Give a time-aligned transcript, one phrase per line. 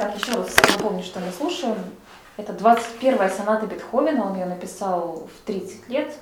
[0.00, 1.76] Так, еще раз напомню, что мы слушаем.
[2.38, 6.14] Это 21-я соната Бетховена, он ее написал в 30 лет.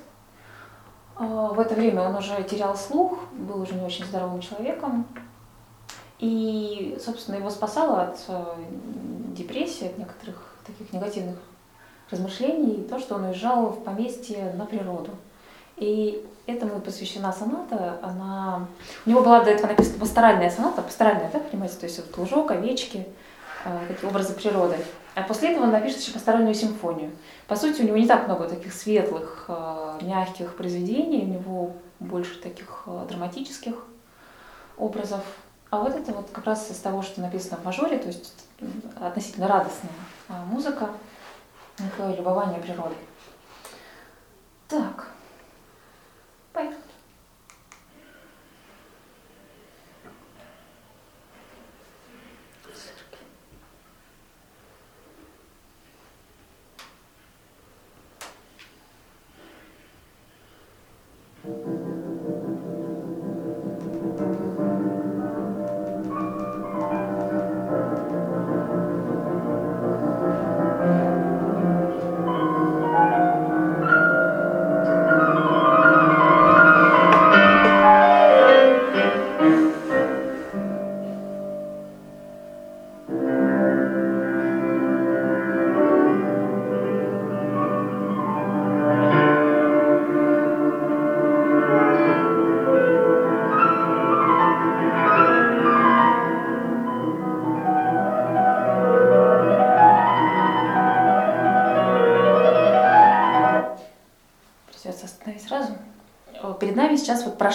[1.15, 5.07] А, в это время он уже терял слух, был уже не очень здоровым человеком.
[6.19, 8.43] И, собственно, его спасало от э,
[9.27, 11.37] депрессии, от некоторых таких негативных
[12.11, 15.11] размышлений, то, что он уезжал в поместье на природу.
[15.77, 17.97] И этому посвящена соната.
[18.01, 18.67] Она...
[19.05, 22.51] У него была до этого написана пасторальная соната, пасторальная, да, понимаете, то есть вот лужок,
[22.51, 23.07] овечки,
[23.87, 24.77] такие образы природы.
[25.15, 27.11] А после этого он напишет еще пасторальную симфонию.
[27.47, 32.39] По сути, у него не так много таких светлых, э, мягких произведений, у него больше
[32.41, 33.75] таких э, драматических
[34.77, 35.23] образов.
[35.69, 38.33] А вот это вот как раз из того, что написано в мажоре, то есть
[38.99, 39.91] относительно радостная
[40.45, 40.89] музыка,
[41.77, 42.97] такое любование природой.
[44.67, 45.09] Так.
[46.53, 46.88] Поехали.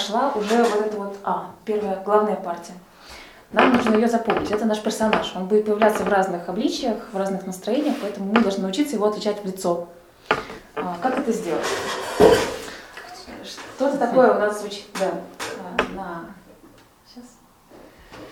[0.04, 2.74] Прошла уже вот эта вот, а, первая главная партия.
[3.52, 4.50] Нам нужно ее запомнить.
[4.50, 5.32] Это наш персонаж.
[5.36, 9.42] Он будет появляться в разных обличиях, в разных настроениях, поэтому мы должны научиться его отличать
[9.42, 9.88] в лицо.
[10.74, 11.64] А, как это сделать?
[13.76, 15.12] Что-то такое у нас звучит, да,
[15.60, 16.24] а, на...
[17.06, 17.24] Сейчас.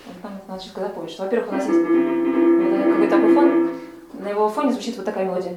[0.06, 1.78] Вот нам надо четко запомнить, во-первых, у нас есть
[2.92, 3.80] какой-то такой фон,
[4.14, 5.56] на его фоне звучит вот такая мелодия.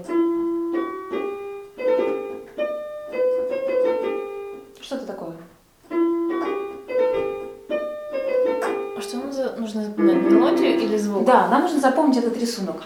[11.66, 12.84] Нужно запомнить этот рисунок.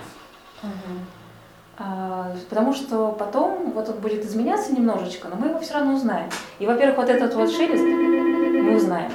[0.61, 1.85] Угу.
[2.49, 6.29] потому что потом вот он будет изменяться немножечко, но мы его все равно узнаем.
[6.59, 9.11] И, во-первых, вот этот вот шелест мы узнаем.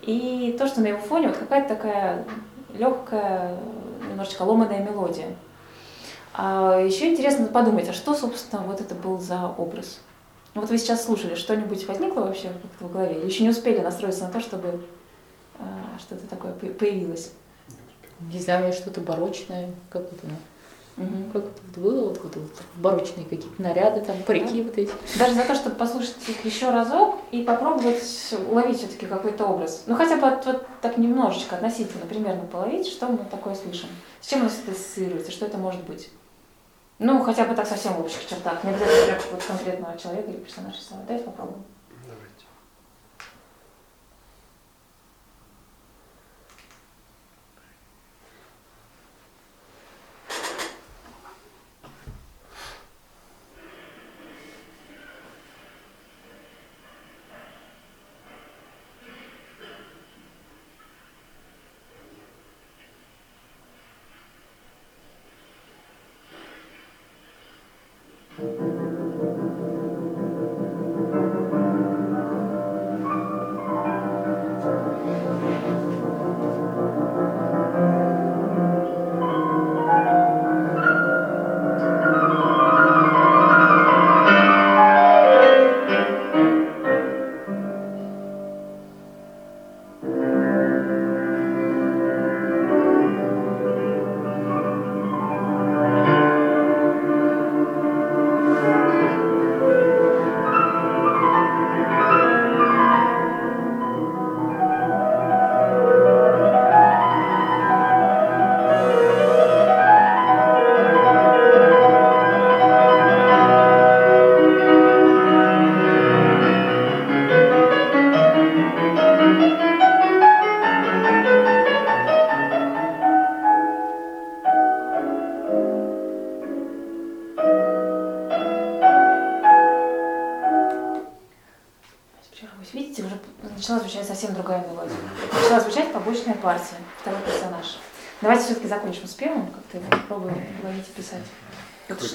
[0.00, 2.24] И то, что на его фоне вот какая-то такая
[2.72, 3.58] легкая,
[4.08, 5.36] немножечко ломаная мелодия.
[6.32, 10.00] А еще интересно подумать, а что, собственно, вот это был за образ?
[10.54, 12.50] Вот вы сейчас слушали, что-нибудь возникло вообще
[12.80, 13.18] в голове?
[13.18, 14.80] Или еще не успели настроиться на то, чтобы
[15.58, 17.32] а, что-то такое появилось?
[18.20, 20.26] Не знаю, что-то барочное, как это,
[20.96, 21.30] Угу.
[21.34, 24.68] Как это было, вот, вот, вот барочные какие-то наряды, там, парики да.
[24.68, 24.90] вот эти.
[25.18, 29.84] Даже за то, чтобы послушать их еще разок и попробовать уловить все-таки какой-то образ.
[29.86, 33.88] Ну, хотя бы вот так немножечко, относительно, примерно половить, что мы такое слышим.
[34.22, 36.08] С чем у нас это ассоциируется, что это может быть.
[36.98, 38.64] Ну, хотя бы так совсем в общих чертах.
[38.64, 41.04] Не обязательно вот конкретного человека или персонажа рисовать.
[41.06, 41.62] Давайте попробуем.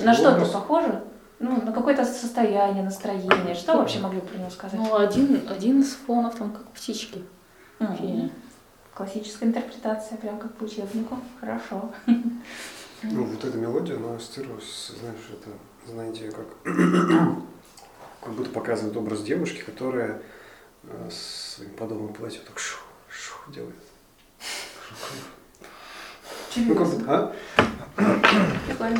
[0.03, 1.03] На что это похоже?
[1.39, 3.55] Ну, на какое-то состояние, настроение.
[3.55, 4.79] Что вообще могли бы про него сказать?
[4.79, 7.23] Ну, один, один из фонов там как птички.
[7.79, 8.31] Пели.
[8.93, 11.17] Классическая интерпретация, прям как по учебнику.
[11.39, 11.89] Хорошо.
[13.03, 15.49] Ну, вот эта мелодия, она ассоциировалась, знаешь, это,
[15.91, 16.45] знаете, как,
[18.23, 20.21] как будто показывает образ девушки, которая
[20.83, 22.77] э, с своим подобным платьем так шу,
[23.09, 23.73] шу делает.
[26.57, 27.35] Ну, как будто, а?
[28.67, 28.99] Прикольно.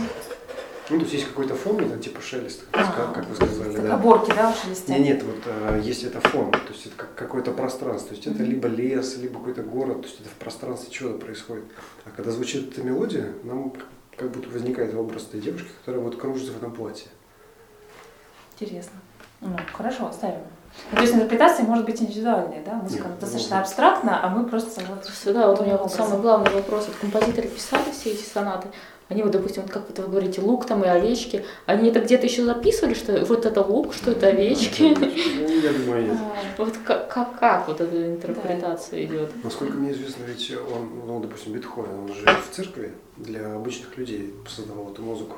[0.92, 3.94] Ну, то есть есть какой-то фон, это типа шелест, как, как вы сказали, да.
[3.94, 4.90] оборки, да, шелестят?
[4.90, 8.28] Нет, нет, вот э, есть это фон, то есть это как какое-то пространство, то есть
[8.28, 11.64] это либо лес, либо какой-то город, то есть это в пространстве чего-то происходит.
[12.04, 13.72] А когда звучит эта мелодия, нам
[14.18, 17.08] как будто возникает образ этой девушки, которая вот кружится в этом платье.
[18.60, 19.00] Интересно.
[19.40, 20.42] Ну, хорошо, оставим.
[20.92, 22.74] Ну, то есть интерпретация может быть индивидуальной, да?
[22.74, 25.06] Музыка Нет, достаточно ну, абстрактна, а мы просто вот...
[25.06, 26.88] Всегда вот у меня вот самый главный вопрос.
[26.88, 28.68] Вот композиторы писали все эти сонаты,
[29.12, 32.28] они вот, допустим, вот как вот вы говорите, лук там и овечки, они это где-то
[32.28, 34.84] еще записывали, что вот это лук, что это овечки?
[34.84, 36.18] Я думаю, нет.
[36.58, 39.32] Вот как, как, как вот эта интерпретация идет?
[39.44, 44.34] Насколько мне известно, ведь он, ну, допустим, Бетховен, он же в церкви для обычных людей
[44.48, 45.36] создавал эту музыку.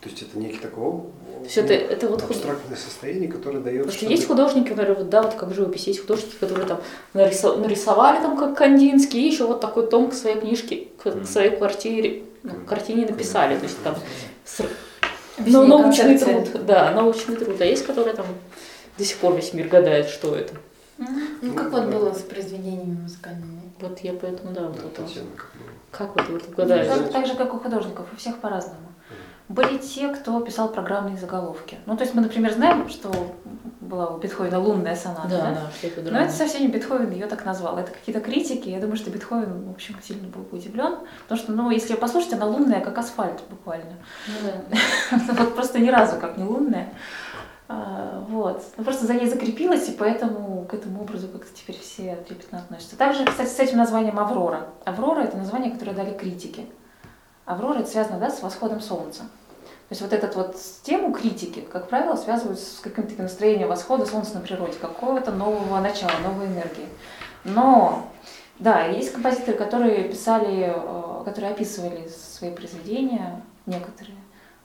[0.00, 3.84] То есть это некий такой То есть это, это вот худ- абстрактное состояние, которое дает...
[3.84, 6.80] Потому что есть художники, которые, вот, да, вот как живопись, есть художники, которые там
[7.12, 11.26] нарисо- нарисовали там как Кандинский, и еще вот такой том к своей книжке, к, к
[11.26, 13.56] своей квартире, ну, к картине написали.
[13.58, 13.94] То есть там
[15.38, 17.60] ну, научный труд, да, научный труд.
[17.60, 18.26] А есть, которые там
[18.96, 20.54] до сих пор весь мир гадает, что это.
[21.42, 23.60] Ну, как вот было с произведениями музыкальными?
[23.80, 25.02] Вот я поэтому, да, вот Да, это.
[25.02, 25.28] Татьяна,
[25.90, 26.86] как вот вот Ну, угадаешь?
[26.86, 28.89] так, так же, как у художников, у всех по-разному.
[29.50, 31.76] Были те, кто писал программные заголовки.
[31.84, 33.10] Ну, то есть мы, например, знаем, что
[33.80, 35.54] была у Бетховена лунная соната, Да, да?
[35.82, 37.76] да, это Но это совсем не Бетховен ее так назвал.
[37.76, 38.68] Это какие-то критики.
[38.68, 40.98] Я думаю, что Бетховен, в общем, сильно был бы удивлен.
[41.24, 43.96] Потому что, ну, если ее послушать, она лунная, как асфальт буквально.
[44.28, 45.34] Ну да.
[45.34, 46.94] Вот просто ни разу как не лунная.
[47.66, 48.62] А, Вот.
[48.76, 52.96] Ну, просто за ней закрепилась, и поэтому к этому образу как-то теперь все трепетно относятся.
[52.96, 54.68] Также, кстати, с этим названием Аврора.
[54.84, 56.66] Аврора– это название, которое дали критики.
[57.46, 59.24] Аврора– это связано да, с восходом солнца.
[59.90, 64.34] То есть вот этот вот тему критики, как правило, связывают с каким-то настроением восхода солнца
[64.34, 66.86] на природе, какого-то нового начала, новой энергии.
[67.42, 68.08] Но,
[68.60, 74.14] да, есть композиторы, которые писали, э, которые описывали свои произведения, некоторые.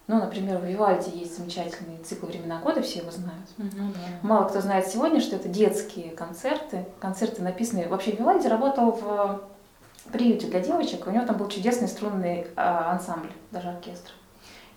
[0.06, 3.50] Ну, например, в Вивальди есть замечательный цикл «Времена года», все его знают.
[3.58, 3.84] Да.
[4.22, 6.86] Мало кто знает сегодня, что это детские концерты.
[7.00, 7.88] Концерты написанные...
[7.88, 9.42] Вообще Вивальди работал в
[10.12, 11.08] приюте для девочек.
[11.08, 14.12] У него там был чудесный струнный а, ансамбль, даже оркестр.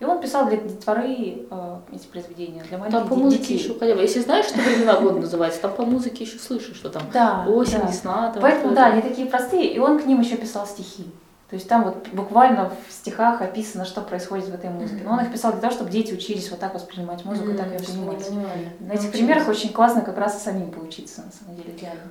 [0.01, 3.59] И он писал для детворы э, эти произведения, для маленьких Там по музыке детей.
[3.59, 4.01] еще хотя бы.
[4.03, 7.81] Если знаешь, что времена года называется, там по музыке еще слышишь, что там Да, осень,
[7.81, 7.89] да.
[7.89, 8.31] весна.
[8.33, 11.05] Там Поэтому, да, они такие простые, и он к ним еще писал стихи.
[11.51, 15.01] То есть там вот буквально в стихах описано, что происходит в этой музыке.
[15.03, 17.69] Но он их писал для того, чтобы дети учились вот так воспринимать музыку и так
[17.73, 18.31] ее понимать.
[18.31, 19.11] На этих Научились.
[19.11, 22.03] примерах очень классно как раз и самим поучиться, на самом деле, идеально.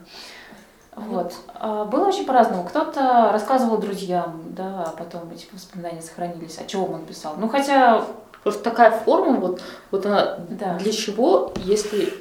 [0.98, 1.34] Вот.
[1.54, 2.64] А, Было очень по-разному.
[2.64, 7.36] Кто-то рассказывал друзьям, да, а потом эти воспоминания сохранились, о чем он писал.
[7.38, 8.04] Ну, хотя,
[8.44, 9.62] Просто такая форма, вот,
[9.92, 10.76] вот она да.
[10.76, 12.14] для чего, если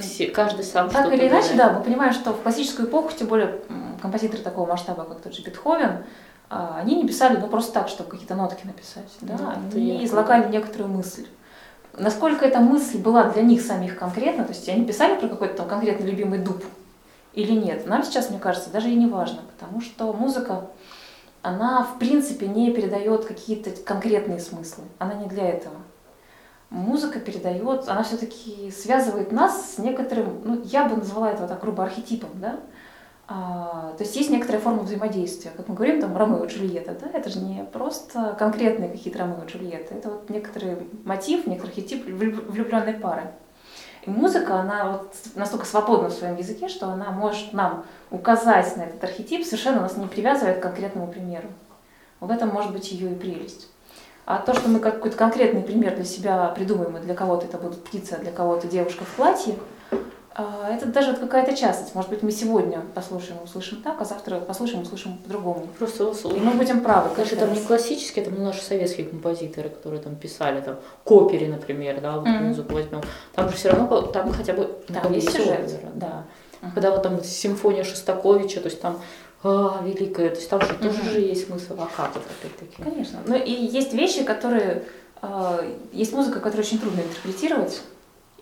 [0.00, 1.72] все, каждый сам Так или иначе, знает?
[1.72, 3.60] да, мы понимаем, что в классическую эпоху, тем более
[4.02, 6.04] композиторы такого масштаба, как тот же Бетховен,
[6.50, 9.10] а, они не писали ну, просто так, чтобы какие-то нотки написать.
[9.22, 9.36] Да?
[9.38, 11.26] Да, они излагали некоторую мысль.
[11.96, 15.68] Насколько эта мысль была для них самих конкретна, то есть они писали про какой-то там
[15.68, 16.62] конкретный любимый дуб
[17.34, 20.70] или нет, нам сейчас, мне кажется, даже и не важно, потому что музыка,
[21.42, 25.76] она в принципе не передает какие-то конкретные смыслы, она не для этого.
[26.70, 31.84] Музыка передает, она все-таки связывает нас с некоторым, ну, я бы назвала это так грубо
[31.84, 32.60] архетипом, да,
[33.26, 35.50] а, то есть есть некоторая форма взаимодействия.
[35.56, 39.44] Как мы говорим, там Ромео и Джульетта, да, это же не просто конкретные какие-то Ромео
[39.44, 43.32] и Джульетта, это вот некоторый мотив, некоторый архетип влюбленной пары.
[44.06, 48.82] И музыка, она вот настолько свободна в своем языке, что она может нам указать на
[48.82, 51.48] этот архетип, совершенно нас не привязывая к конкретному примеру.
[52.20, 53.68] В этом может быть ее и прелесть.
[54.26, 57.84] А то, что мы какой-то конкретный пример для себя придумаем, и для кого-то это будут
[57.84, 59.54] птицы, а для кого-то девушка в платье,
[60.36, 61.94] это даже какая-то частность.
[61.94, 65.68] Может быть, мы сегодня послушаем услышим так, а завтра послушаем и услышим по-другому.
[65.78, 67.14] Просто И мы будем правы.
[67.14, 72.18] Конечно, там не классические, там наши советские композиторы, которые там писали, там, Копери, например, да,
[72.18, 72.46] вот Мгм.
[72.46, 73.02] музыку возьмем.
[73.34, 76.24] Там же все равно, там хотя бы ну, Там есть сюжет, наверное, да.
[76.62, 76.72] Мгм.
[76.72, 79.00] Когда вот там симфония Шостаковича, то есть там
[79.44, 81.10] а, великая, то есть там же тоже Мгм.
[81.10, 82.82] же есть смысл, а как это опять-таки?
[82.82, 83.20] Конечно.
[83.26, 84.84] Ну и есть вещи, которые...
[85.22, 87.82] э, есть музыка, которую очень трудно интерпретировать.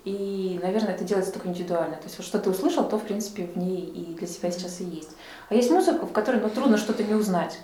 [0.04, 1.96] И, наверное, это делается только индивидуально.
[1.96, 4.80] То есть вот что ты услышал, то, в принципе, в ней и для себя сейчас
[4.80, 5.10] и есть.
[5.48, 7.60] А есть музыка, в которой ну, трудно что-то не узнать.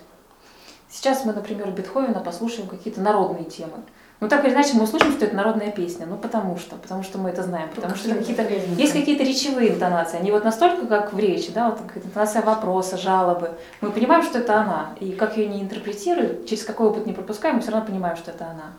[0.89, 3.83] Сейчас мы, например, Бетховена послушаем какие-то народные темы.
[4.21, 6.05] Ну, так или иначе, мы услышим, что это народная песня.
[6.05, 7.69] Ну, потому что, потому что мы это знаем.
[7.73, 10.17] Потому что какие-то, есть какие-то речевые интонации.
[10.17, 13.51] Они вот настолько, как в речи, да, вот интонация вопроса, жалобы.
[13.81, 14.95] Мы понимаем, что это она.
[14.99, 18.31] И как ее не интерпретируют, через какой опыт не пропускаем, мы все равно понимаем, что
[18.31, 18.73] это она.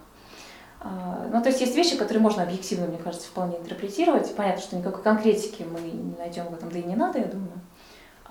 [0.80, 4.34] А, Ну, то есть есть вещи, которые можно объективно, мне кажется, вполне интерпретировать.
[4.34, 7.60] Понятно, что никакой конкретики мы не найдем в этом, да и не надо, я думаю.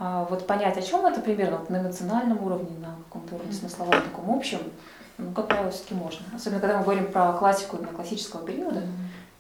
[0.01, 3.91] А вот понять, о чем это примерно вот на эмоциональном уровне, на каком-то уровне смысловом,
[3.91, 4.59] таком общем,
[5.17, 6.25] ну, как правило, все-таки можно.
[6.33, 8.81] Особенно, когда мы говорим про классику именно классического периода,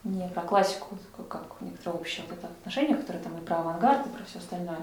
[0.03, 4.05] не про классику, как, как некоторое общее вот это отношение, которое там и про авангард,
[4.05, 4.79] и про все остальное,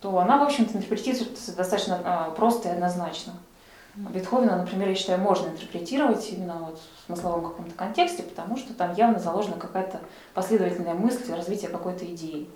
[0.00, 3.34] то она, в общем-то, интерпретируется достаточно а, просто и однозначно.
[3.96, 8.94] Бетховена, например, я считаю, можно интерпретировать именно вот в смысловом каком-то контексте, потому что там
[8.94, 10.00] явно заложена какая-то
[10.34, 12.48] последовательная мысль, развитие какой-то идеи.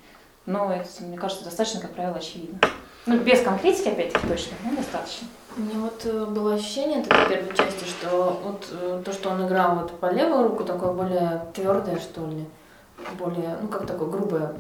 [0.45, 2.59] Но это, мне кажется, достаточно, как правило, очевидно.
[3.07, 5.29] Ну, без конкретики, опять-таки, точно, но достаточно.
[5.57, 9.47] У меня вот э, было ощущение такой первой части, что вот э, то, что он
[9.47, 12.45] играл вот по левую руку, такое более твердое, что ли,
[13.19, 14.55] более, ну, как такое грубое,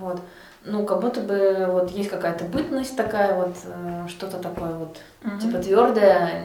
[0.00, 0.20] вот.
[0.64, 4.96] Ну, как будто бы вот есть какая-то бытность такая вот, э, что-то такое вот,
[5.40, 6.44] типа твердое,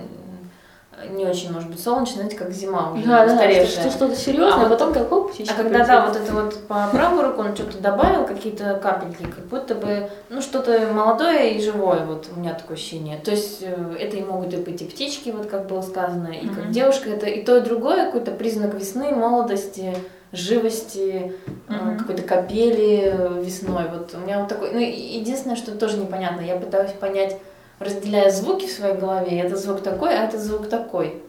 [1.11, 3.67] не очень, может быть, солнечное, знаете, как зима уже Да, да, устаревшая.
[3.83, 6.87] что что-то серьезное, А а потом как оп, А когда, да, вот это вот по
[6.91, 12.03] правую руку он что-то добавил, какие-то капельки, как будто бы, ну, что-то молодое и живое,
[12.03, 13.19] вот у меня такое ощущение.
[13.19, 16.47] То есть э, это и могут и быть и птички, вот как было сказано, и
[16.47, 16.71] как Мгм.
[16.71, 19.95] девушка, это и то, и другое, какой-то признак весны, молодости,
[20.37, 21.33] живости,
[21.67, 21.97] Мгм.
[21.97, 23.85] какой-то капели э, весной.
[23.91, 27.37] Вот у меня вот такой, ну, единственное, что тоже непонятно, я пытаюсь понять,
[27.79, 31.21] разделяя звуки в своей голове, это звук такой, а это звук такой.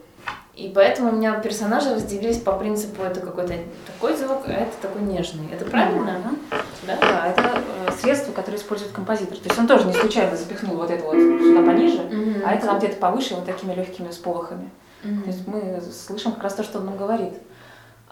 [0.55, 3.53] И поэтому у меня персонажи разделились по принципу, это какой-то
[3.85, 5.45] такой звук, а это такой нежный.
[5.53, 6.19] Это правильно?
[6.19, 6.37] Мгм.
[6.85, 6.97] Да?
[7.01, 9.37] Да, это э, средство, которое использует композитор.
[9.37, 12.41] То есть он тоже не случайно запихнул вот это вот сюда пониже, Мгм.
[12.45, 14.69] а это там где-то повыше вот такими легкими сполохами.
[15.03, 15.21] Мгм.
[15.23, 17.33] То есть мы слышим как раз то, что он нам говорит.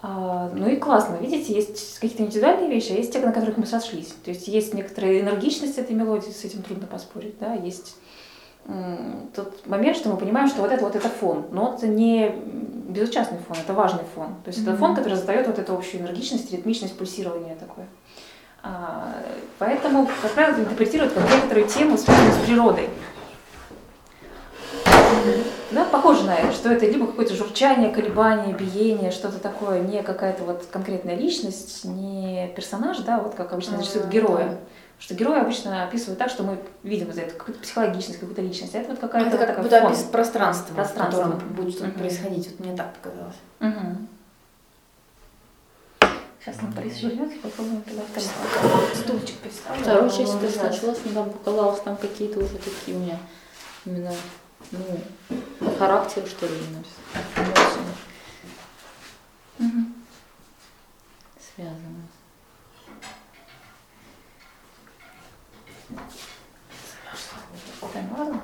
[0.01, 3.65] А, ну и классно, видите, есть какие-то индивидуальные вещи, а есть те, на которых мы
[3.65, 4.13] сошлись.
[4.23, 7.95] То есть есть некоторая энергичность этой мелодии, с этим трудно поспорить, да, есть
[9.33, 12.29] тот момент, что мы понимаем, что вот это вот это фон, но это не
[12.89, 14.35] безучастный фон, это важный фон.
[14.43, 14.79] То есть это Мгм.
[14.79, 17.87] фон, который задает вот эту общую энергичность, ритмичность, пульсирование такое.
[18.63, 19.13] А,
[19.57, 22.89] поэтому, как правило, интерпретируют как некоторую тему, связанную с природой.
[25.71, 30.43] Да, похоже на это, что это либо какое-то журчание, колебание, биение, что-то такое, не какая-то
[30.43, 34.57] вот конкретная личность, не персонаж, да, вот как обычно рисуют героя.
[34.99, 38.73] Что герои обычно описывают так, что мы видим вот это, какую-то психологичность, какую-то личность.
[38.73, 39.87] А это вот какая-то Это вот как будто фон.
[39.89, 41.21] описывает пространство, Пространство.
[41.21, 41.99] в котором будет что-то Мгм.
[41.99, 42.47] происходить.
[42.49, 43.35] Вот мне так показалось.
[43.59, 44.07] Мгм.
[46.39, 48.95] Сейчас нам и попробуем тогда второй.
[48.95, 49.81] Стульчик представлю.
[49.81, 50.63] Вторую часть лежать.
[50.63, 53.19] началась, мне там показалось, там какие-то уже такие у меня
[53.85, 54.11] именно,
[54.71, 54.99] ну,
[55.77, 57.83] характеры, что ли, эмоции
[59.59, 59.93] Мгм.
[61.55, 62.07] связаны.
[67.93, 68.41] Да, ну ладно.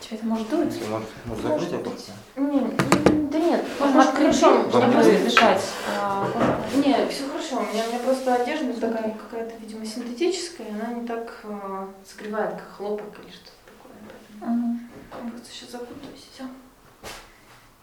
[0.00, 0.78] Тебе это может дуть?
[0.78, 1.92] Ты можешь, можешь закрыть окно?
[2.36, 5.62] Не, м, Да нет, Можно может, открыть чтобы дышать.
[5.98, 7.58] А, Не, все хорошо.
[7.58, 12.52] У меня, у меня просто одежда такая какая-то, видимо, синтетическая, она не так э, согревает,
[12.52, 13.47] как хлопок или что-то
[14.46, 14.90] мгм.
[15.24, 16.44] я просто сейчас закутаюсь и все.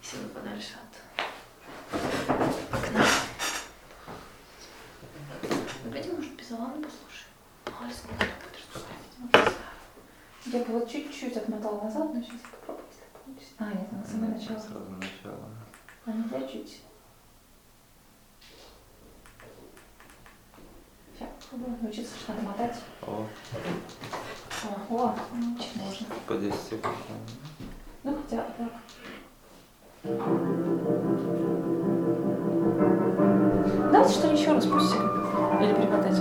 [0.02, 0.92] Сяду подальше от
[2.72, 3.06] окна.
[5.84, 7.32] Ну, пойдем, может, без Алана послушаем.
[7.66, 9.56] Мало ли, сколько ты будешь слушать.
[10.46, 13.54] Я бы вот чуть-чуть отмотала назад, но сейчас попробую, если получится.
[13.58, 14.58] А, нет, на самое начало.
[14.60, 15.50] Сразу начало.
[16.04, 16.82] А нельзя чуть?
[21.50, 22.76] Попробую научиться, что надо мотать.
[23.02, 23.24] О,
[24.90, 25.14] О, о,
[25.60, 26.06] чуть можно.
[26.26, 26.94] по 10 секунд.
[28.02, 28.72] Ну, хотя бы так.
[33.92, 35.02] Давайте что ли еще раз пустим?
[35.60, 36.16] Или перемотать?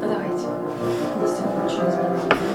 [0.00, 0.48] Да давайте.
[1.20, 2.53] Действительно, не изменилось.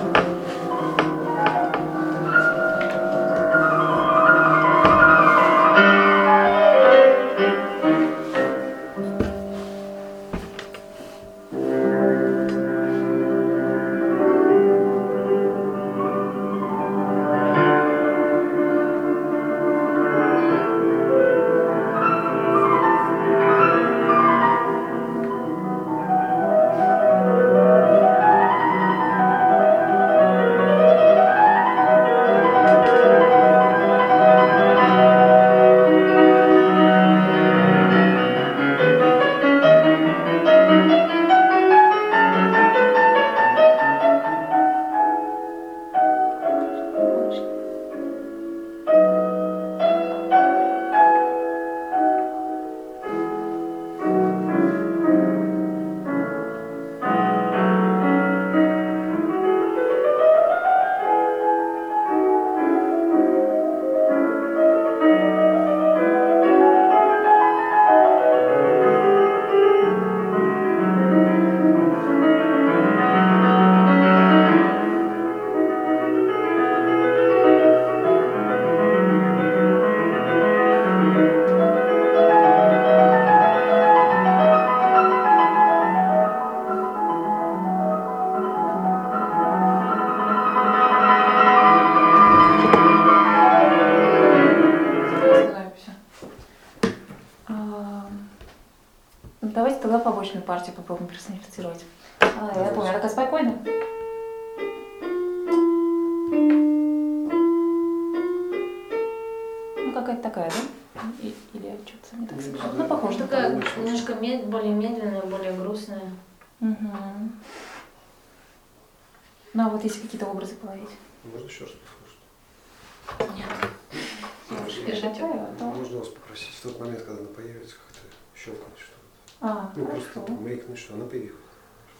[128.43, 128.99] Щелкнуть что-то.
[129.41, 130.27] А, Ну, просто хорошо.
[130.33, 131.35] там маякнуть, что она появилась.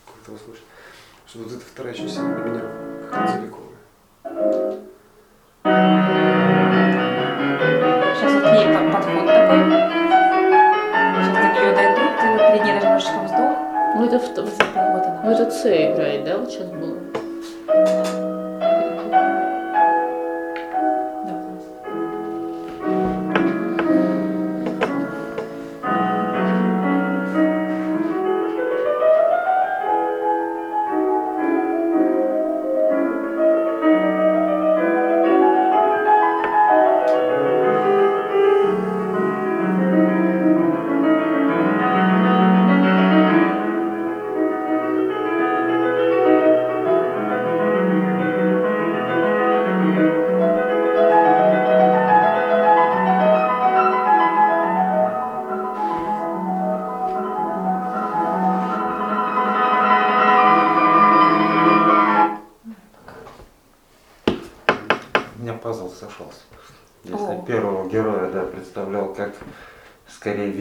[0.05, 0.63] Как-то услышать.
[1.27, 2.61] Что вот эта вторая часть она для меня
[3.11, 4.79] как-то целиковая.
[8.15, 9.59] Сейчас вот к ней под- подход такой.
[11.15, 13.57] Сейчас до нее дойдут, и вот перед ней даже немножечко вздох.
[13.95, 15.21] Ну это, в- в- Вот она.
[15.23, 16.97] ну, это С играет, да, вот сейчас было?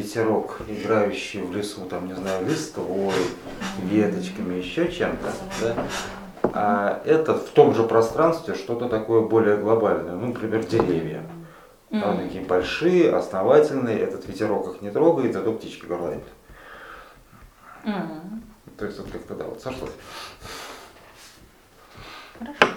[0.08, 3.12] Ветерок, играющий в лесу, там, не знаю, листвой,
[3.82, 5.84] веточками, еще чем-то, да?
[6.54, 11.22] А этот в том же пространстве что-то такое более глобальное, ну, например, деревья.
[11.90, 12.18] М.
[12.18, 16.22] такие большие, основательные, этот ветерок их не трогает, зато птички горланят.
[17.84, 18.42] М.
[18.76, 19.90] То есть вот как-то, да, вот сошлось.
[22.38, 22.74] Хорошо.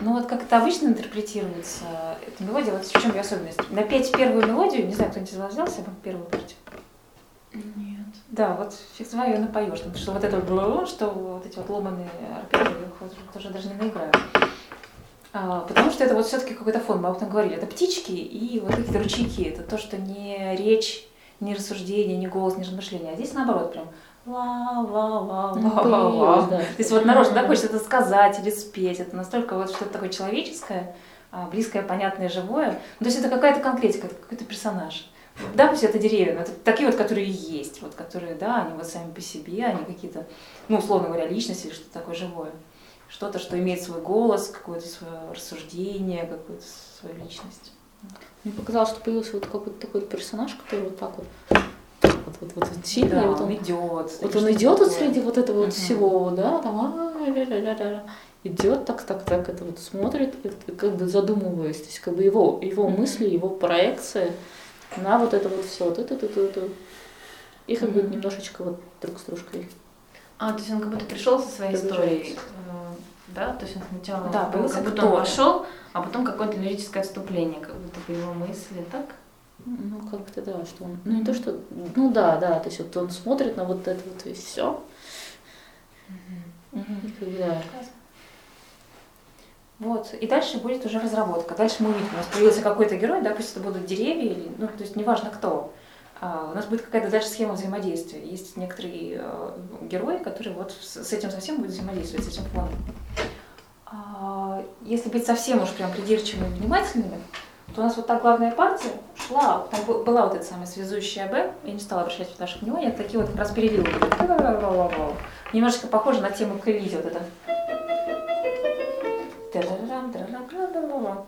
[0.00, 1.84] Ну вот как это обычно интерпретируется,
[2.26, 3.58] эта мелодия, вот в чем ее особенность?
[3.70, 6.56] Напеть первую мелодию, не знаю, кто-нибудь из вас взял себе первую партию?
[7.52, 8.06] Нет.
[8.28, 11.68] Да, вот фиг знаю, ее напоешь, потому что вот это вот, что вот эти вот
[11.68, 14.12] ломаные арпеджио, я их вот тоже даже не наиграю.
[15.32, 17.56] А, потому что это вот все-таки какой-то фон, мы об этом говорили.
[17.56, 19.42] Это птички и вот какие-то ручейки.
[19.42, 21.06] Это то, что не речь,
[21.40, 23.12] не рассуждение, не голос, не размышление.
[23.12, 23.88] А здесь наоборот прям
[24.26, 25.70] ла ла ла Ну.
[26.48, 29.00] То есть вот нарочно да, хочется это сказать или спеть.
[29.00, 30.94] Это настолько вот что-то такое человеческое,
[31.30, 32.80] а, близкое, понятное, живое.
[33.00, 35.10] Ну, то есть это какая-то конкретика, это какой-то персонаж.
[35.54, 38.86] Да, пусть это деревья, но это такие вот, которые есть, вот которые, да, они вот
[38.86, 40.26] сами по себе, они какие-то,
[40.68, 42.52] ну, условно говоря, личности или что-то такое живое.
[43.08, 46.64] Что-то, что имеет свой голос, какое-то свое рассуждение, какую-то
[46.98, 47.72] свою личность.
[48.42, 51.26] Мне показалось, что появился вот какой-то такой персонаж, который вот так вот,
[52.26, 54.12] вот, вот, вот, вот сильный, да, вот он он, идет.
[54.20, 58.04] вот он идет вот среди вот этого вот всего, да, там а, ля-ля-ля-ля-ля.
[58.44, 60.34] идет так, так, так, это вот смотрит,
[60.76, 64.32] как бы задумываясь, то есть как бы его, его мысли, его проекция
[64.96, 66.68] на вот это вот все, вот это, это, это.
[67.66, 69.68] И как бы немножечко вот друг с дружкой.
[70.38, 72.36] А, то есть он как будто пришел со своей историей.
[72.36, 72.94] э,
[73.34, 77.02] Да, то есть он сначала Да, был, как будто он вошел, а потом какое-то лирическое
[77.02, 79.06] отступление, как будто бы его мысли, так?
[79.66, 81.60] Ну, как-то да, что он, ну не то, что,
[81.96, 84.80] ну да, да, то есть вот он смотрит на вот это вот и все,
[86.72, 86.78] и
[87.18, 87.62] как да.
[89.78, 91.54] Вот, и дальше будет уже разработка.
[91.54, 94.68] Дальше мы увидим, у нас появился какой-то герой, да, пусть это будут деревья, или, ну,
[94.68, 95.74] то есть неважно кто.
[96.20, 98.24] А, у нас будет какая-то дальше схема взаимодействия.
[98.24, 102.70] Есть некоторые э, герои, которые вот с, с этим совсем будут взаимодействовать, с этим фоном.
[103.84, 107.18] А, если быть совсем уж прям придирчивыми и внимательными,
[107.74, 108.90] то у нас вот так главная партия
[109.26, 113.02] шла, там была вот эта самая связующая Б, я не стала обращать ваше внимание, это
[113.02, 113.88] такие вот как раз переливы.
[115.52, 117.22] Немножечко похоже на тему Кэллиди, вот это.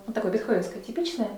[0.06, 1.30] Вот такое бетховенское типичное.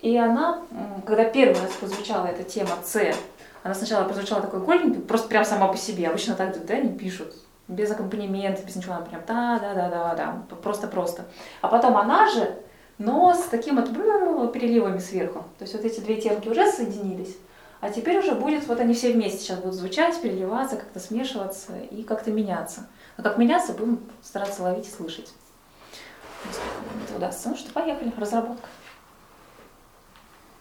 [0.00, 0.62] И она,
[1.06, 3.14] когда первый раз прозвучала эта тема С,
[3.62, 6.08] она сначала прозвучала такой голенький, просто прям сама по себе.
[6.08, 7.34] Обычно так да, не пишут.
[7.66, 11.24] Без аккомпанемента, без ничего, она прям да, да, да, да, да, просто-просто.
[11.60, 12.56] А потом она же,
[12.98, 15.44] но с таким вот переливами сверху.
[15.58, 17.36] То есть вот эти две темки уже соединились.
[17.80, 22.02] А теперь уже будет, вот они все вместе сейчас будут звучать, переливаться, как-то смешиваться и
[22.02, 22.88] как-то меняться.
[23.16, 25.32] А как меняться, будем стараться ловить и слышать.
[27.04, 27.50] Это удастся.
[27.50, 28.68] Ну что, поехали, разработка.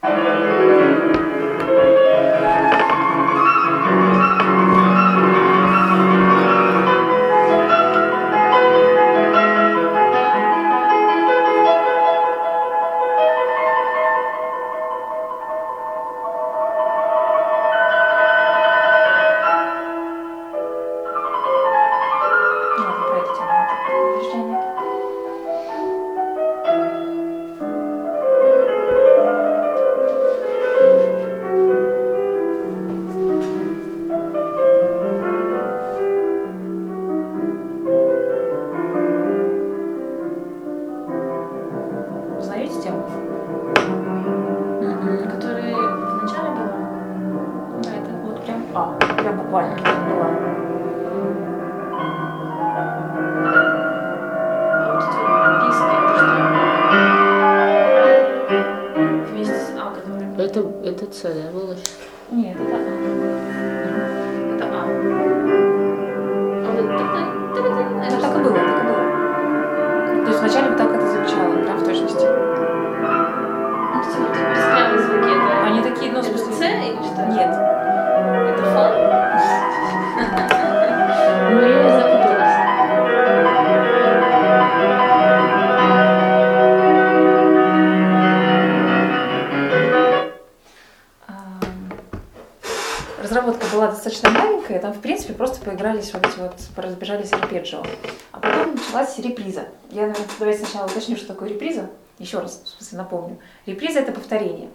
[0.02, 2.07] это,
[73.98, 75.66] Бескрайние звуки, это...
[75.66, 76.38] Они такие, ну, Это.
[76.38, 77.26] С или что?
[77.26, 77.50] Нет.
[78.48, 78.92] Это фон?
[81.50, 82.58] Ну, я запуталась.
[93.20, 97.84] Разработка была достаточно маленькая, там, в принципе, просто поигрались вот эти вот, разбежались арпеджио.
[98.32, 99.66] А потом началась реприза.
[99.90, 101.90] Я, наверное, давайте сначала уточню, что такое реприза.
[102.20, 102.67] Еще раз,
[102.98, 103.38] напомню.
[103.66, 104.70] Реприза– это повторение.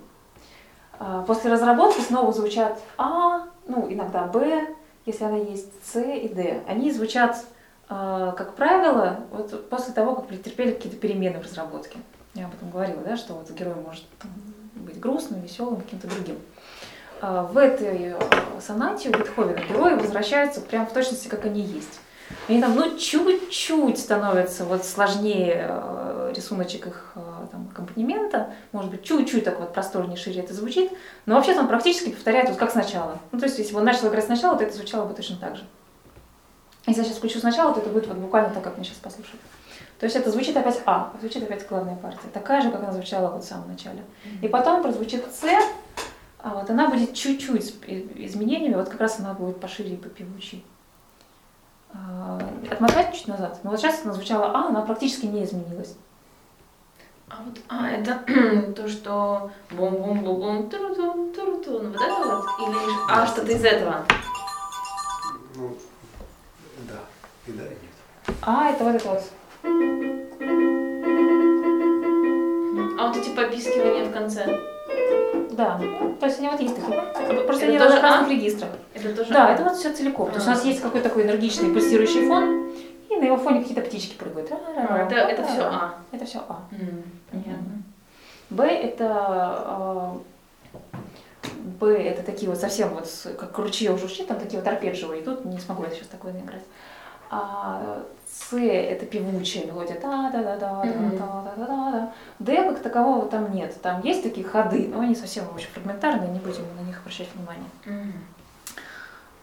[0.99, 4.69] А, После разработки снова звучат А, ну, иногда Б,
[5.05, 6.63] если она есть, С и Д.
[6.67, 7.45] Они звучат,
[7.89, 11.99] а, как правило, вот после того, как претерпели какие-то перемены в разработке.
[12.35, 14.05] Я об этом говорила, да, что вот герой может
[14.75, 16.39] быть грустным, веселым, каким-то другим.
[17.21, 18.19] А, В этой э,
[18.61, 22.01] сонате у Бетховена герои возвращаются прям в точности, как они есть.
[22.49, 29.05] Они там, ну, чуть-чуть становятся вот сложнее э, рисуночек их э, там, аккомпанемента, может быть,
[29.05, 30.93] чуть-чуть так вот просторнее, шире это звучит,
[31.27, 33.19] но вообще там практически повторяет вот как сначала.
[33.31, 35.57] Ну, то есть, если бы он начал играть сначала, то это звучало бы точно так
[35.57, 35.65] же.
[36.87, 39.39] Если я сейчас включу сначала, то это будет вот буквально так, как мы сейчас послушали.
[40.01, 43.31] То есть это звучит опять А, звучит опять главная партия, такая же, как она звучала
[43.31, 44.03] вот в самом начале.
[44.41, 45.45] И потом прозвучит С,
[46.39, 47.75] а вот она будет чуть-чуть с
[48.17, 50.65] изменениями, вот как раз она будет пошире и попевучей.
[51.95, 53.61] А, Отмотать чуть назад.
[53.63, 55.95] Но вот сейчас она звучала А, она практически не изменилась.
[57.33, 58.21] А вот, а, это
[58.77, 62.45] то, что бум-бум-бум-бум, туру-тун, туру-тун, вот это вот?
[62.69, 62.77] Или
[63.11, 64.05] а, что-то из этого?
[65.57, 65.75] Ну,
[66.89, 67.01] да.
[67.47, 68.37] И да, и нет.
[68.43, 69.23] А, это вот это вот.
[73.01, 74.61] А вот эти попискивания в конце?
[75.53, 75.81] Да.
[76.21, 77.01] То есть они вот есть такие.
[77.47, 78.31] Просто Это они тоже в разных А?
[78.31, 78.71] регистрах.
[78.93, 79.53] Это тоже Да, А?
[79.55, 80.29] это вот все целиком.
[80.29, 80.55] То есть у А.
[80.55, 82.73] нас есть какой-то такой энергичный пульсирующий фон,
[83.11, 84.53] и на его фоне какие-то птички прыгают.
[84.53, 85.95] А, это, это все А.
[86.13, 86.61] Это все А.
[86.73, 87.83] М, Понятно.
[88.51, 90.79] Б это э,
[91.81, 95.59] Б это такие вот совсем вот как ручье журчит, там такие вот арпеджио идут, не
[95.59, 96.65] смогу я сейчас такое наиграть.
[97.31, 102.63] А С это певучая мелодия, да да да да да да да да да Д
[102.71, 106.65] как такового там нет, там есть такие ходы, но они совсем очень фрагментарные, не будем
[106.77, 107.71] на них обращать внимание.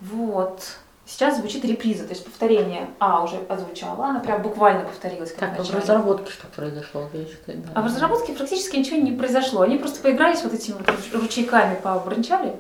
[0.02, 0.78] Вот.
[1.10, 5.32] Сейчас звучит реприза, то есть повторение А уже озвучала, она прям буквально повторилась.
[5.32, 7.10] Как Так, а в разработке что произошло?
[7.48, 7.54] Да.
[7.74, 9.62] А в разработке практически ничего не произошло.
[9.62, 12.56] Они просто поигрались вот этими вот руч- ручейками, побрынчали.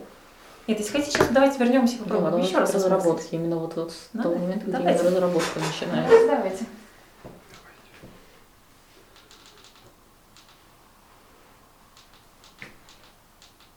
[0.65, 3.75] Нет, если хотите, сейчас давайте вернемся и Да, попробуем давай еще раз разработки, именно вот,
[3.75, 4.29] вот с Надо?
[4.29, 5.03] того момента, где Давайте.
[5.03, 6.09] разработка начинается.
[6.09, 6.65] Давайте, давайте.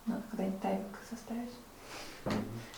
[0.07, 1.51] Надо когда-нибудь тайминг составить.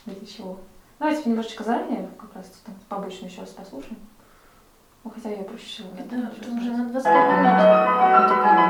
[0.07, 0.59] Для чего?
[1.05, 3.99] Давайте немножечко заранее, как раз там побочную еще раз послушаем.
[5.05, 5.89] Ну, хотя я проще всего.
[5.99, 8.64] Это, уже на 25 минут.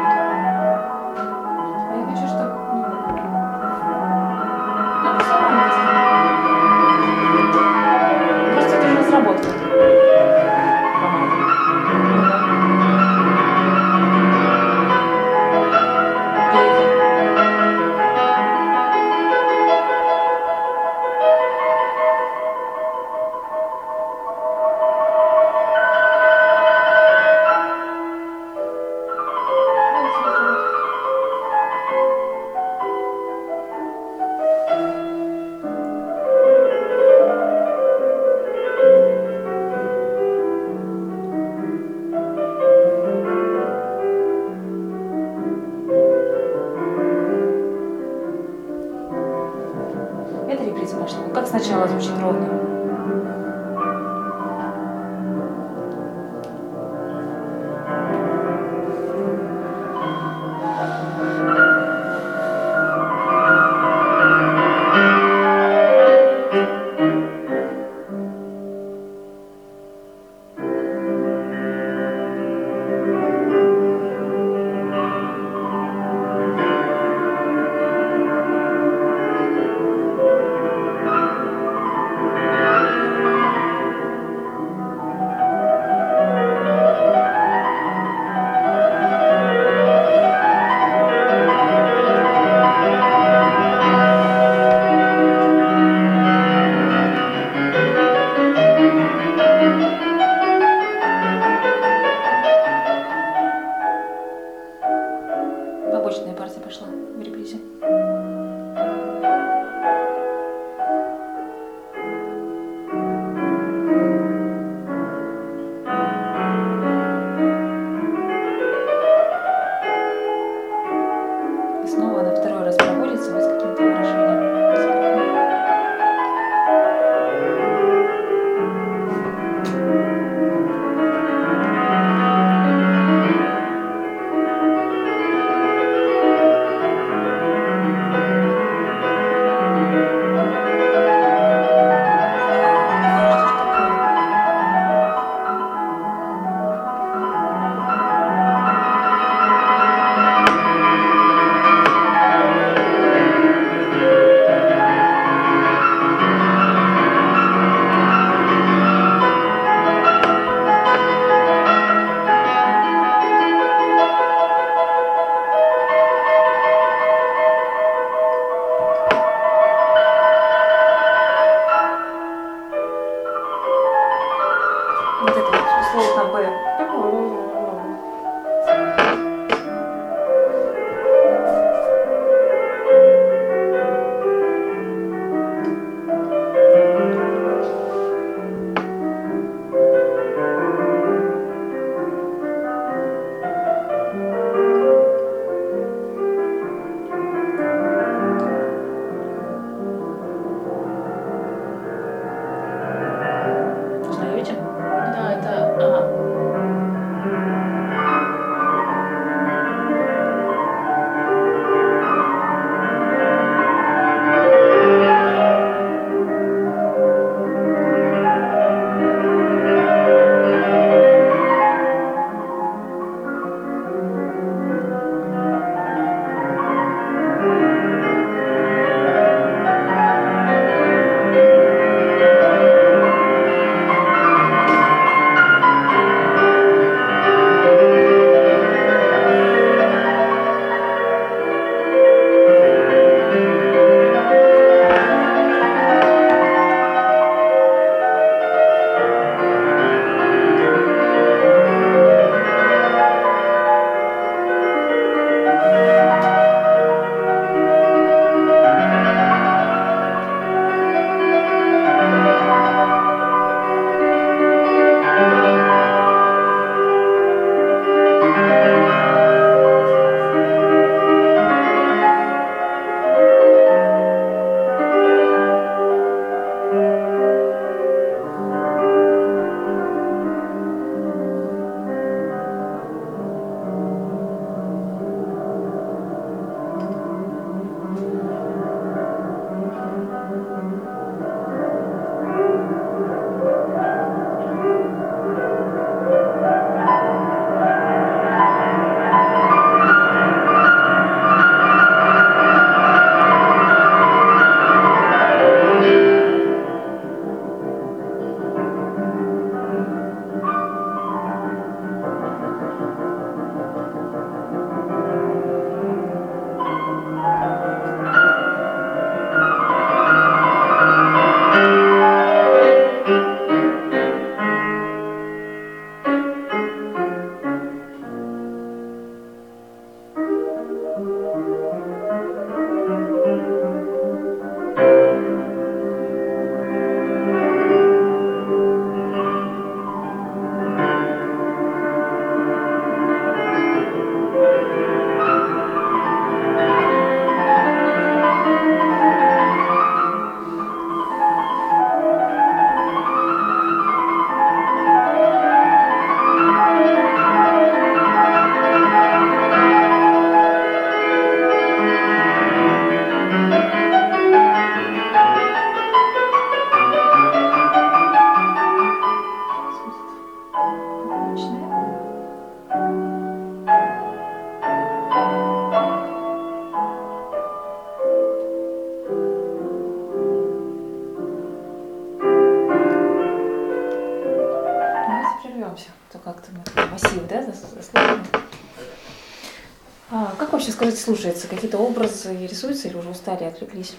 [391.05, 391.49] Слушается?
[391.49, 393.95] Какие-то образы рисуются или уже устали, отвлеклись?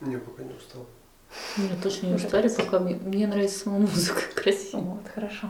[0.00, 0.86] Не, пока не устал.
[1.56, 4.82] Мне точно не устали, пока мне, мне нравится сама музыка красивая.
[4.82, 5.48] Вот, хорошо.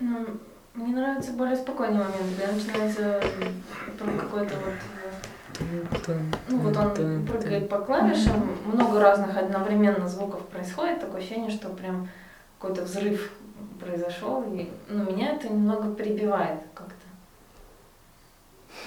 [0.00, 0.26] Ну,
[0.74, 3.02] мне нравится более спокойный момент, когда начинается
[3.40, 3.62] м,
[3.98, 4.74] прям какой-то вот...
[6.08, 11.68] э, Ну вот он прыгает по клавишам, много разных одновременно звуков происходит, такое ощущение, что
[11.70, 12.08] прям
[12.58, 13.32] какой-то взрыв
[13.80, 16.60] произошел, и ну, меня это немного перебивает.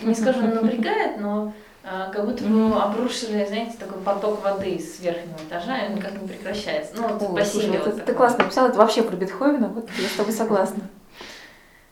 [0.03, 5.37] Не скажу, напрягает, но а, как будто бы обрушили, знаете, такой поток воды с верхнего
[5.47, 6.93] этажа, и он никак не прекращается.
[6.95, 9.89] Ну, вот О, по слушай, силе вот ты классно написала, это вообще про Бетховена, вот
[9.97, 10.83] я с тобой согласна.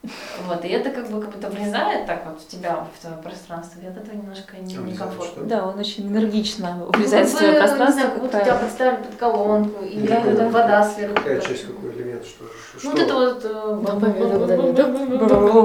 [0.47, 3.81] Вот, и это как бы как будто влезает так вот в тебя, в твое пространство,
[3.81, 5.43] и от этого немножко не- А, некомфортно.
[5.43, 7.85] Да, он очень энергично Ну, влезает в как свое бы, пространство.
[7.85, 10.49] Не знаю, как как будто тебя подставили под колонку, или Да, как да.
[10.49, 11.15] вода сверху.
[11.15, 12.45] Какая часть, какой элемент, что?
[12.75, 12.89] Ну, что?
[12.89, 12.99] вот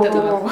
[0.05, 0.51] это вот...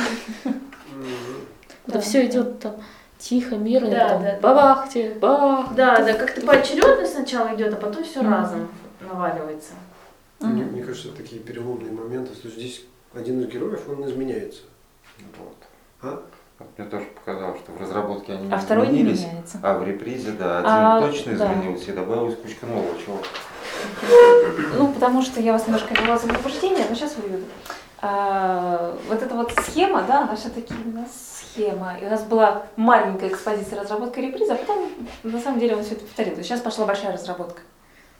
[1.87, 2.75] э, Да, да, да, все идет там
[3.19, 4.39] тихо, мирно, Да, там, да.
[4.41, 5.75] бабахте, бах.
[5.75, 8.33] Да, да, как-то поочередно сначала идет, а потом все Мгм.
[8.33, 8.69] разом
[9.01, 9.73] наваливается.
[10.41, 10.73] Мне, Мгм.
[10.73, 12.35] мне кажется, это такие переломные моменты.
[12.35, 14.63] То есть здесь один из героев, он изменяется.
[15.39, 15.57] Вот.
[16.03, 16.21] А?
[16.59, 19.59] Вот Мне тоже показалось, что в разработке они А второй не изменились, меняется.
[19.63, 21.53] а в репризе, да, один А, точно да.
[21.53, 23.19] изменился и добавилась кучка нового чего.
[24.79, 27.45] Ну, потому что я вас немножко ввела в заблуждение, но сейчас выведу.
[28.05, 31.97] А, вот эта вот схема, да, она все-таки именно схема.
[32.01, 34.91] И у нас была маленькая экспозиция разработка реприза, а потом
[35.23, 36.33] на самом деле он все это повторил.
[36.33, 37.63] То есть сейчас пошла большая разработка.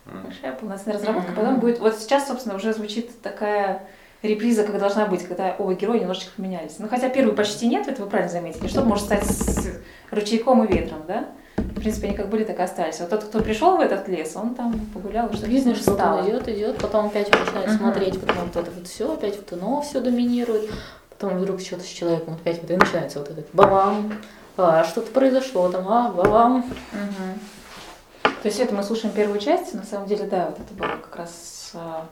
[0.05, 1.33] Большая полноценная разработка.
[1.33, 1.79] Потом будет.
[1.79, 3.85] Вот сейчас, собственно, уже звучит такая
[4.21, 6.75] реприза, как должна быть, когда оба героя немножечко поменялись.
[6.79, 8.67] Ну, хотя первый почти нет, это вы правильно заметили.
[8.67, 11.25] Что может стать с ручейком и ветром, да?
[11.57, 12.99] В принципе, они как были, так и остались.
[12.99, 16.13] Вот тот, кто пришел в этот лес, он там погулял, что-то Видно, с ним что
[16.13, 17.77] он идет, идет, потом опять он начинает Мгм.
[17.77, 20.69] смотреть, потом вот это вот все, опять вот оно все доминирует,
[21.09, 24.13] потом вдруг что-то с человеком опять вот и начинается вот этот бабам,
[24.57, 26.65] а, что-то произошло там, а, бабам.
[26.91, 27.39] Мгм.
[28.41, 31.15] То есть это мы слушаем первую часть, на самом деле, да, вот это было как
[31.15, 32.05] раз а,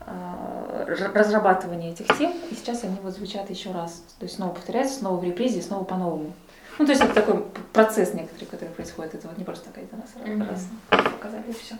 [0.00, 4.02] а, разрабатывание этих тем, и сейчас они вот звучат еще раз.
[4.18, 6.32] То есть снова повторяются, снова в репризе, снова по-новому.
[6.78, 9.14] Ну, то есть это такой процесс некоторый, который происходит.
[9.14, 10.48] Это вот не просто такая это нас Мгм.
[10.48, 11.76] раз показали и все.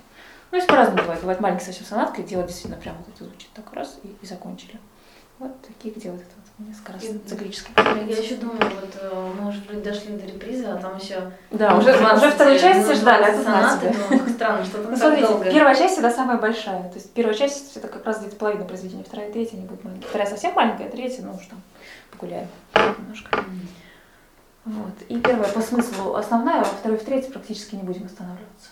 [0.50, 1.20] Ну, есть по-разному бывает.
[1.20, 4.26] Бывает маленький совсем сонатка, и делать действительно прямо вот это звучит так раз и, и
[4.26, 4.78] закончили.
[5.38, 9.32] Вот такие, где вот это вот несколько раз И- циклически Я еще думаю, вот э,
[9.38, 13.24] мы уже вроде дошли до репризы, а там еще Да, уже, уже второй части ждали,
[13.24, 15.44] а тут на сонаты, думаю, как странно, что Ну, там так смотрите, долго.
[15.50, 16.88] первая часть всегда самая большая.
[16.88, 20.09] То есть первая часть это как раз где-то половина произведения, вторая, третья не будет маленькая.
[20.09, 21.61] Вторая совсем маленькая, третья, ну уж там
[22.12, 22.48] погуляем
[22.98, 23.44] немножко.
[24.66, 24.92] Вот.
[25.09, 28.71] И первая по смыслу основная, а второй, в третьей практически не будем останавливаться.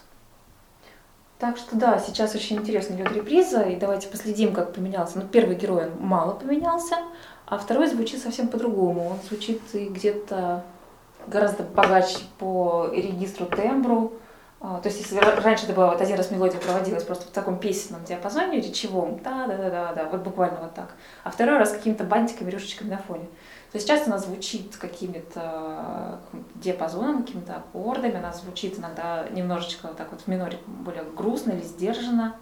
[1.38, 5.18] Так что да, сейчас очень интересно идет реприза, и давайте последим, как поменялся.
[5.18, 6.97] Ну, первый герой он мало поменялся,
[7.47, 9.09] а второй звучит совсем по-другому.
[9.11, 10.64] Он звучит и где-то
[11.28, 14.14] гораздо богаче по регистру тембру.
[14.61, 17.30] А, То есть, если ра- раньше это было вот один раз мелодия проводилась просто в
[17.30, 20.95] таком песенном диапазоне речевом, да, да, да, да, да, вот буквально вот так.
[21.22, 23.26] А второй раз какими-то бантиками, рюшечками на фоне.
[23.75, 26.20] То есть часто она звучит какими-то
[26.55, 31.62] диапазонами, какими-то аккордами, она звучит иногда немножечко вот так вот в миноре более грустно или
[31.62, 32.37] сдержанно,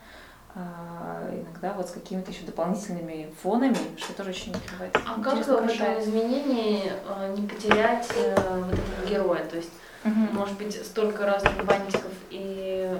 [0.54, 5.50] а, иногда вот с какими-то еще дополнительными фонами, что тоже очень бывает А как в
[5.50, 5.66] этом
[6.00, 8.34] изменении э, не потерять э,
[8.66, 9.46] вот этого героя?
[9.46, 9.72] То есть,
[10.04, 10.34] Мгм.
[10.34, 12.94] может быть, столько разных бантиков и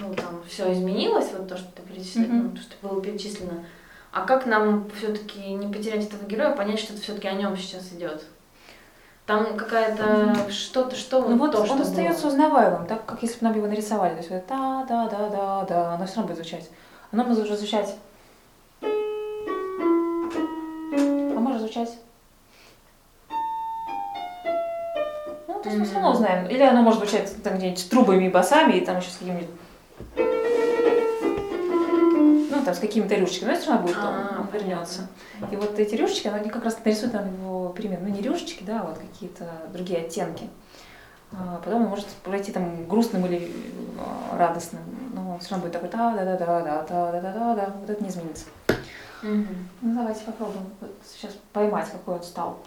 [0.00, 2.50] ну там все изменилось, вот то, что ты перечислила, Мгм.
[2.50, 3.64] ну, то, что было перечислено.
[4.14, 7.92] А как нам все-таки не потерять этого героя, понять, что это все-таки о нем сейчас
[7.92, 8.22] идет?
[9.26, 12.30] Там какая-то что-то, что Ну вот то, он что остается было.
[12.30, 14.14] узнаваемым, так как если бы нам его нарисовали.
[14.14, 16.70] То есть да, да, да, да, да, оно все равно будет звучать.
[17.10, 17.96] Оно может звучать.
[18.82, 18.86] А
[21.40, 21.98] может звучать.
[25.48, 26.46] Ну, то есть мы все равно узнаем.
[26.48, 29.48] Или оно может звучать там где-нибудь трубами и басами, и там еще с какими-нибудь
[32.64, 35.08] там с какими-то рюшечками, знаешь, она будет, там а, он вернется.
[35.50, 38.00] И вот эти рюшечки, она как раз нарисует нам его пример.
[38.02, 40.48] Ну не рюшечки, да, а вот какие-то другие оттенки.
[41.32, 43.52] А, потом он может пройти там грустным или
[43.98, 44.82] а, радостным,
[45.14, 47.54] но он все равно будет такой та да да да да та да да да
[47.54, 48.46] да вот это не изменится.
[49.22, 49.46] Угу.
[49.82, 52.58] Ну давайте попробуем вот сейчас поймать, какой он стал.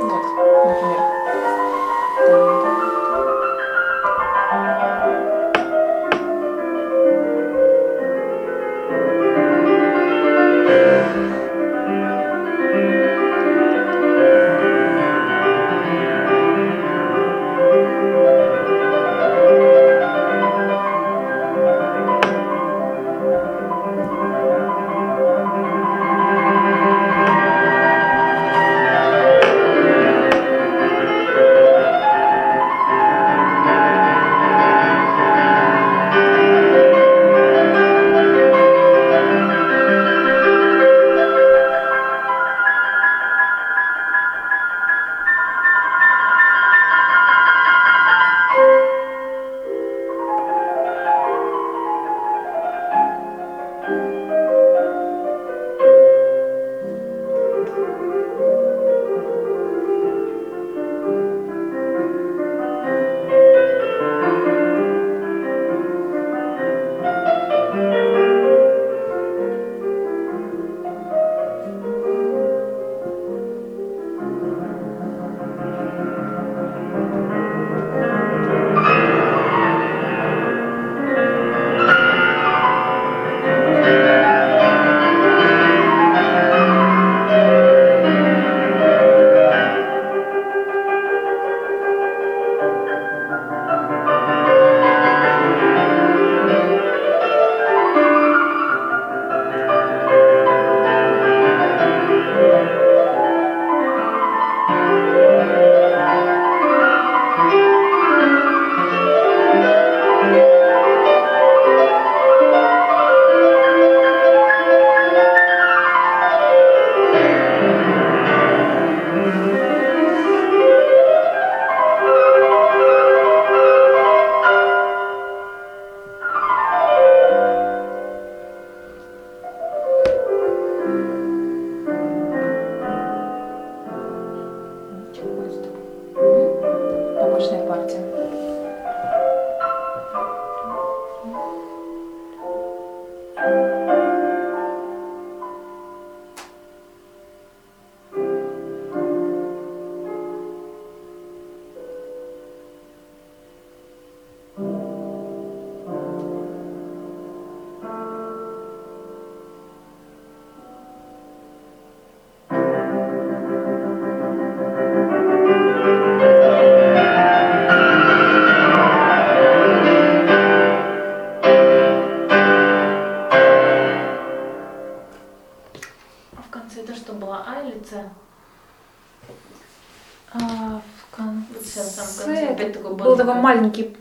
[0.00, 0.22] Вот,
[0.66, 1.17] например.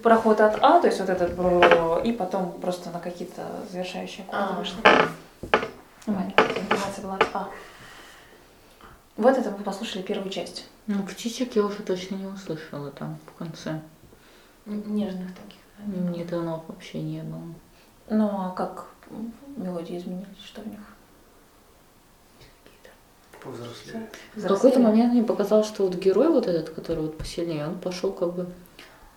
[0.07, 1.33] Проход от А, то есть вот этот
[2.05, 6.11] и потом просто на какие-то завершающие аккорды А.
[6.11, 7.49] Маленькая информация была от А.
[9.17, 10.65] Вот это мы послушали первую часть.
[10.85, 13.81] Ну, птичек я уже точно не услышала там в конце.
[14.65, 15.59] Нежных таких.
[15.77, 16.17] да?
[16.17, 17.41] Ни тонов вообще не было.
[18.09, 18.87] Ну а как
[19.57, 20.79] мелодии изменились, что в них?
[23.43, 24.09] Повзрослее.
[24.35, 28.13] В какой-то момент мне показалось, что вот герой вот этот, который вот посильнее, он пошел
[28.13, 28.47] как бы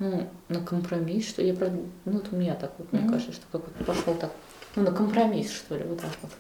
[0.01, 3.13] ну, на компромисс, что я правда, ну вот у меня так вот, мне Мгм.
[3.13, 4.33] кажется, что как вот пошел так,
[4.75, 6.33] ну на компромисс, что ли, вот так вот.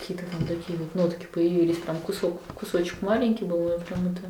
[0.00, 4.22] Какие-то там такие вот нотки появились, прям кусок, кусочек маленький был, я прям это,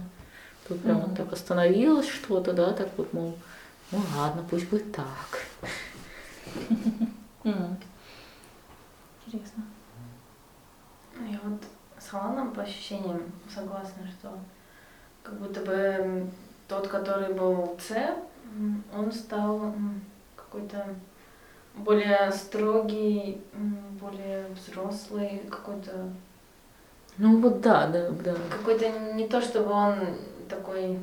[0.69, 1.07] тут прям Мгм.
[1.07, 3.39] вот так остановилось что-то, да, так вот, мол,
[3.93, 5.47] ну ладно, пусть будет так.
[9.25, 9.63] Интересно.
[11.31, 11.63] Я вот
[11.99, 13.23] с Аланом по ощущениям
[13.55, 14.37] согласна, что
[15.23, 16.27] как будто бы
[16.69, 18.17] тот, который был С,
[18.95, 19.75] он стал
[20.37, 20.95] какой-то
[21.75, 23.43] более строгий,
[24.01, 26.13] более взрослый, какой-то
[27.17, 28.35] Ну вот да, да, да.
[28.51, 29.97] какой-то не то, чтобы он
[30.49, 30.99] такой,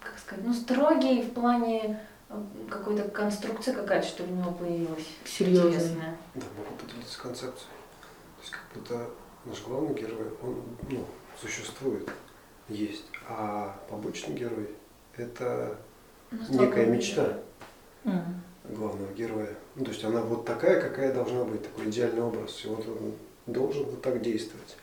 [0.00, 2.00] как сказать, ну строгий в плане
[2.30, 5.06] э, какой-то конструкции какая-то, что ли, у него появилась.
[5.24, 5.72] Серьезный.
[5.72, 6.16] Интересная.
[6.34, 7.68] Да, могу поделиться концепцией.
[8.00, 9.10] То есть как будто
[9.44, 11.04] наш главный герой, он ну,
[11.40, 12.08] существует,
[12.68, 14.68] есть, а побочный герой–
[15.16, 15.76] это
[16.30, 17.38] Ну, некая мечта
[18.04, 18.42] М.
[18.68, 19.54] главного героя.
[19.76, 22.62] Ну, то есть она вот такая, какая должна быть, такой идеальный образ.
[22.64, 23.14] И вот он
[23.46, 24.76] должен вот так действовать.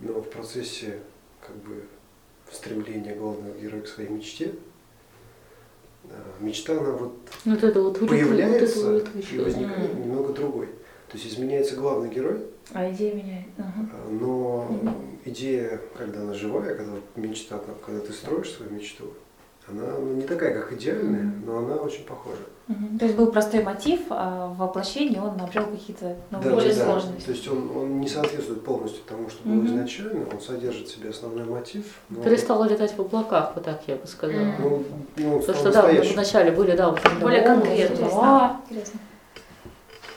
[0.00, 1.00] Но в процессе
[1.44, 1.84] как бы
[2.52, 4.54] стремления главного героя к своей мечте,
[6.04, 6.10] э,
[6.40, 7.14] мечта, она вот
[7.44, 10.02] Ну, Вот это вот, появляется вот это вот и возникает М.
[10.02, 10.66] немного другой.
[11.08, 12.38] То есть изменяется главный герой,
[12.72, 13.46] А идея меняет.
[13.56, 13.88] Ага.
[13.92, 14.80] э, но
[15.28, 19.04] идея, когда она живая, когда мечта, когда ты строишь свою мечту,
[19.68, 21.42] она ну, не такая, как идеальная, Мгм.
[21.46, 22.40] но она очень похожа.
[22.68, 22.98] Мгм.
[22.98, 26.78] То есть был простой мотив, а в воплощении он обрел какие-то ну, Да, более да,
[26.78, 26.84] да.
[26.84, 27.26] сложности.
[27.26, 29.66] То есть он, он не соответствует полностью тому, что было Мгм.
[29.66, 31.84] изначально, он содержит в себе основной мотив.
[32.08, 34.38] но- Перестала летать в облаках, вот так я бы сказала.
[34.40, 34.62] Мгм.
[34.62, 34.84] Ну,
[35.16, 38.08] ну, Потому что да, вначале были, да, вот Более конкретные.
[38.10, 38.60] слова.
[38.70, 39.00] Интересно.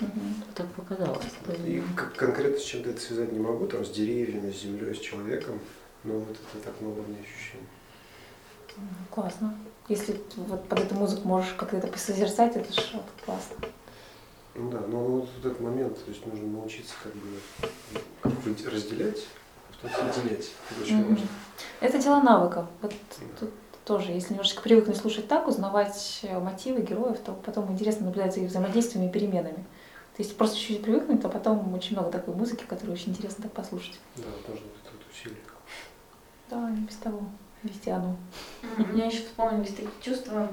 [0.01, 0.43] Мгм.
[0.55, 1.23] Так показалось.
[1.65, 1.81] И
[2.17, 5.59] конкретно с чем-то это связать не могу, там, с деревьями, с землей, с человеком,
[6.03, 7.67] но вот это так на уровне ощущений.
[9.11, 9.55] Классно.
[9.87, 13.55] Если вот под эту музыку можешь как-то это посозерцать, это же вот классно.
[14.55, 17.39] Ну да, но вот этот момент, то есть нужно научиться как бы
[18.21, 19.27] как бы разделять,
[19.69, 20.51] а потом соединять.
[20.71, 21.09] Это очень Мгм.
[21.09, 21.27] важно.
[21.79, 22.65] Это дело навыков.
[22.81, 22.93] Вот
[23.39, 23.51] тут
[23.85, 28.41] тоже, если немножечко привыкнуть слушать так, узнавать э, мотивы героев, то потом интересно наблюдать за
[28.41, 29.65] их взаимодействиями и переменами.
[30.15, 33.53] То есть просто чуть-чуть привыкнуть, то потом очень много такой музыки, которую очень интересно так
[33.53, 33.99] послушать.
[34.17, 35.39] Да, это вот усилие.
[36.49, 37.21] Да, не без того.
[37.63, 38.17] Вести одну.
[38.77, 40.49] У меня еще вспомнились такие чувства,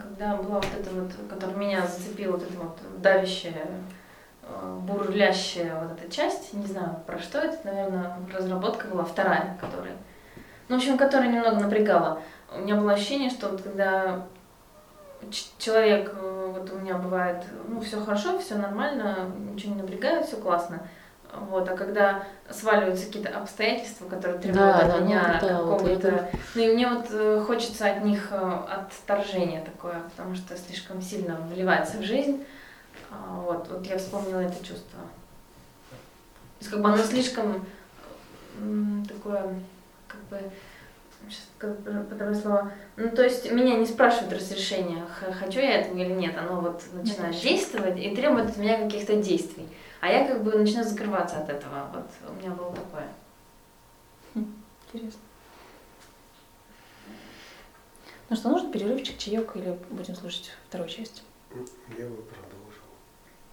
[0.00, 3.68] когда была вот эта вот, которая меня зацепила, вот эта вот давящая,
[4.42, 9.96] э, бурлящая вот эта часть, не знаю про что это, наверное, разработка была вторая, которая,
[10.68, 12.20] ну, в общем, которая немного напрягала.
[12.52, 14.26] У меня было ощущение, что вот когда
[15.58, 20.36] человек, э, вот у меня бывает, ну, все хорошо, все нормально, ничего не напрягает, все
[20.36, 20.80] классно.
[21.32, 25.82] Вот, а когда сваливаются какие-то обстоятельства, которые требуют Да, от да, ну, меня да, вот
[25.82, 28.36] я какого-то ну и мне вот э, хочется от них э,
[28.70, 32.44] отторжения такое, потому что слишком сильно вливается в жизнь.
[33.10, 35.00] А, Вот, вот я вспомнила это чувство.
[35.90, 37.66] То есть как бы оно слишком
[39.06, 39.54] такое,
[40.08, 40.50] как бы,
[41.30, 45.04] сейчас подобрать слово, ну то есть меня не спрашивают разрешения,
[45.38, 47.42] хочу я этого или нет, оно вот начинает Конечно.
[47.42, 49.68] действовать и требует от меня каких-то действий.
[50.00, 51.90] А я как бы начинаю закрываться от этого.
[51.92, 53.08] Вот у меня было такое.
[54.34, 55.20] Интересно.
[58.30, 61.22] Ну что, нужен перерывчик, чаек или будем слушать вторую часть?
[61.96, 62.22] Я бы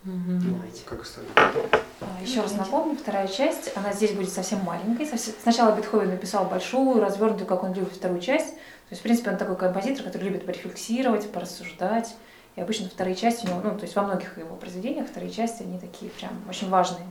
[0.05, 1.31] Ну, как остальные.
[2.01, 5.07] А, Еще раз напомню, вторая часть, она здесь будет совсем маленькой.
[5.41, 8.53] Сначала Бетховен написал большую, развернутую, как он любит, вторую часть.
[8.53, 12.15] То есть, в принципе, он такой композитор, который любит порефлексировать, порассуждать.
[12.55, 15.63] И обычно вторые части у него, ну, то есть во многих его произведениях вторые части,
[15.63, 17.05] они такие прям очень важные.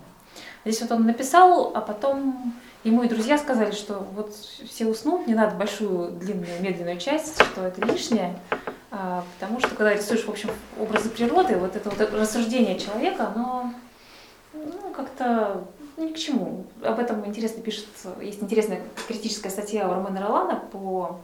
[0.65, 5.35] Здесь вот он написал, а потом ему и друзья сказали, что вот все уснут, не
[5.35, 8.39] надо большую, длинную, медленную часть, что это лишнее.
[8.97, 13.75] А, потому что когда рисуешь, в общем, образы природы, вот это вот рассуждение человека, оно
[14.53, 15.65] ну, как-то
[15.97, 16.65] ни к чему.
[16.81, 17.89] Об этом интересно пишет,
[18.21, 21.19] есть интересная критическая статья у Романа Ролана по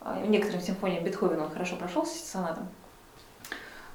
[0.00, 2.66] а, некоторым симфониям Бетховена, он хорошо прошелся с сонатом.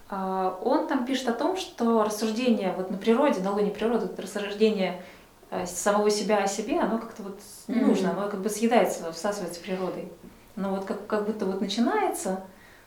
[0.10, 5.04] А, Он там пишет о том, что рассуждение вот на природе, на луне природы, рассуждение
[5.52, 9.60] э, самого себя о себе, оно как-то вот не нужно, оно как бы съедается, всасывается
[9.60, 10.10] природой.
[10.56, 12.44] Но вот как, как будто вот начинается,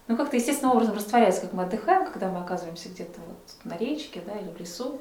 [0.09, 4.23] ну как-то естественным образом растворяется, как мы отдыхаем, когда мы оказываемся где-то вот на речке,
[4.27, 5.01] да, или в лесу.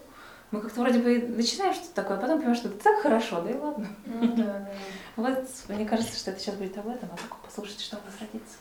[0.52, 3.52] Мы как-то вроде бы начинаем что-то такое, а потом понимаем, что это так хорошо, да
[3.52, 3.88] и ладно.
[4.06, 4.72] Ну да, да.
[5.16, 8.16] Вот мне кажется, что это сейчас будет об этом, а только послушайте, что у вас
[8.20, 8.58] родится.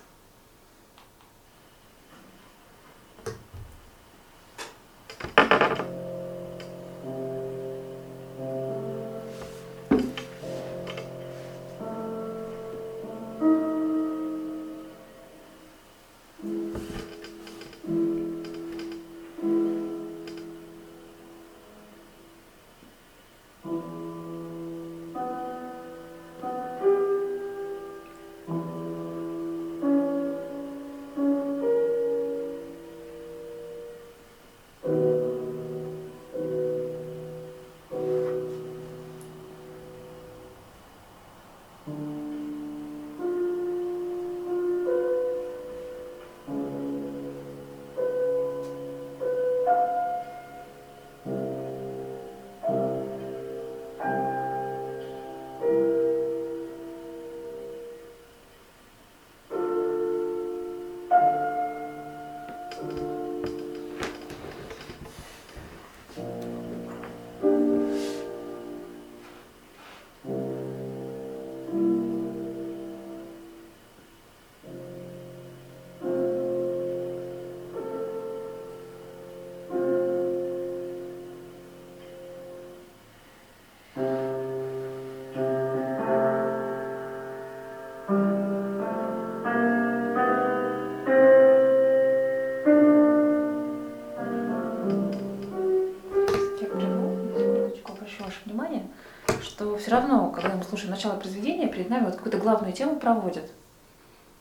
[100.70, 103.50] Слушаем начало произведения, перед нами вот какую-то главную тему проводят.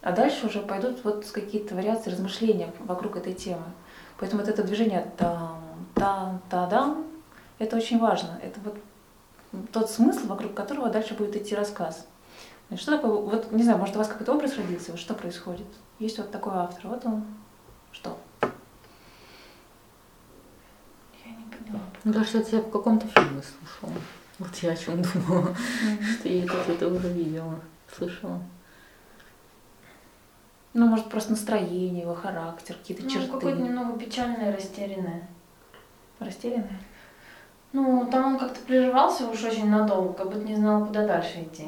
[0.02, 3.66] А дальше уже пойдут вот какие-то вариации размышления вокруг этой темы.
[4.18, 5.62] Поэтому вот это движение там,
[5.96, 7.06] там, та-дам,
[7.58, 8.40] это очень важно.
[8.42, 8.78] Это вот
[9.74, 12.06] тот смысл, вокруг которого дальше будет идти рассказ.
[12.76, 15.66] Что такое, вот не знаю, может у вас какой-то образ родился, вот что происходит?
[15.98, 17.26] Есть вот такой автор, вот он,
[17.92, 18.16] что?
[21.26, 21.82] Я не поняла.
[22.04, 23.99] Мне кажется, это я в каком-то фильме слушала.
[24.40, 25.56] Вот я о чем думала,
[26.18, 27.60] что я это, это уже видела,
[27.94, 28.42] слышала.
[30.74, 33.32] Ну, может, просто настроение, его характер, какие-то Ну, черты.
[33.32, 35.28] какое-то немного печальное, растерянное.
[36.20, 36.80] Растерянное.
[37.74, 41.66] Ну, там он как-то прерывался уж очень надолго, как будто не знал, куда дальше идти.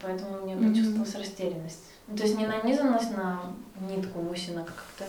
[0.00, 1.84] Поэтому мне почувствовалась растерянность.
[2.06, 3.40] Ну, то есть не нанизанность на
[3.80, 5.04] нитку бусинок, а как-то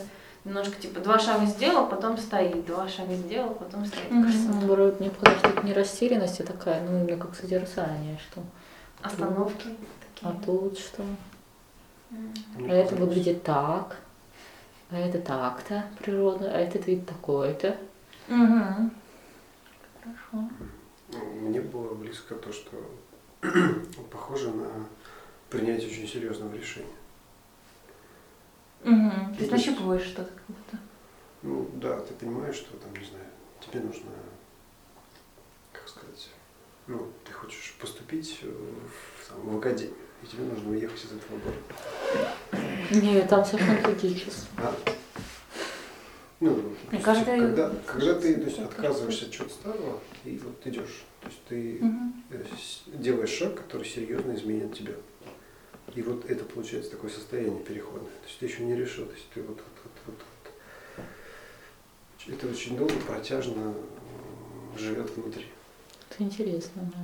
[0.46, 4.10] немножко типа два шага сделал, потом стоит, два шага сделал, потом стоит.
[4.12, 4.24] Мгм.
[4.24, 8.42] Кажется, Наоборот, мне показалось, что это не растерянность, а такая, ну, именно как созерцание, что.
[9.02, 9.68] Остановки
[10.22, 10.46] А такие.
[10.46, 11.04] тут что?
[12.12, 13.98] А это выглядит так,
[14.92, 17.78] а это так-то природно, а этот вид такой-то.
[18.28, 18.90] Угу.
[20.04, 20.50] Хорошо.
[21.14, 22.72] Ну, Мне было близко то, что
[24.12, 24.68] похоже на
[25.50, 26.88] принятие очень серьезного решения.
[28.84, 29.36] Угу.
[29.38, 30.78] Ты есть- нащупываешь что-то как будто.
[31.44, 33.26] Ну да, ты понимаешь, что там, не знаю,
[33.60, 34.12] тебе нужно,
[35.72, 36.30] как сказать,
[36.88, 42.36] ну, ты хочешь поступить в, там, в академию, и тебе нужно уехать из этого города.
[42.92, 44.48] Не, там совершенно другие чувства.
[44.58, 44.76] А?
[46.40, 50.00] Ну, то Мне есть, кажется, когда, и- когда ты то есть, отказываешься от чего-то старого,
[50.26, 52.98] и вот идешь, то есть ты Угу.
[52.98, 54.94] делаешь шаг, который серьезно изменит тебя.
[55.96, 58.04] И вот это получается такое состояние переходное.
[58.04, 60.16] То есть ты еще не решил, то есть ты вот, вот, вот,
[60.98, 61.06] вот,
[62.28, 62.34] вот.
[62.34, 63.74] Это очень долго, протяжно
[64.78, 65.46] живет внутри.
[66.10, 67.00] Это интересно, да.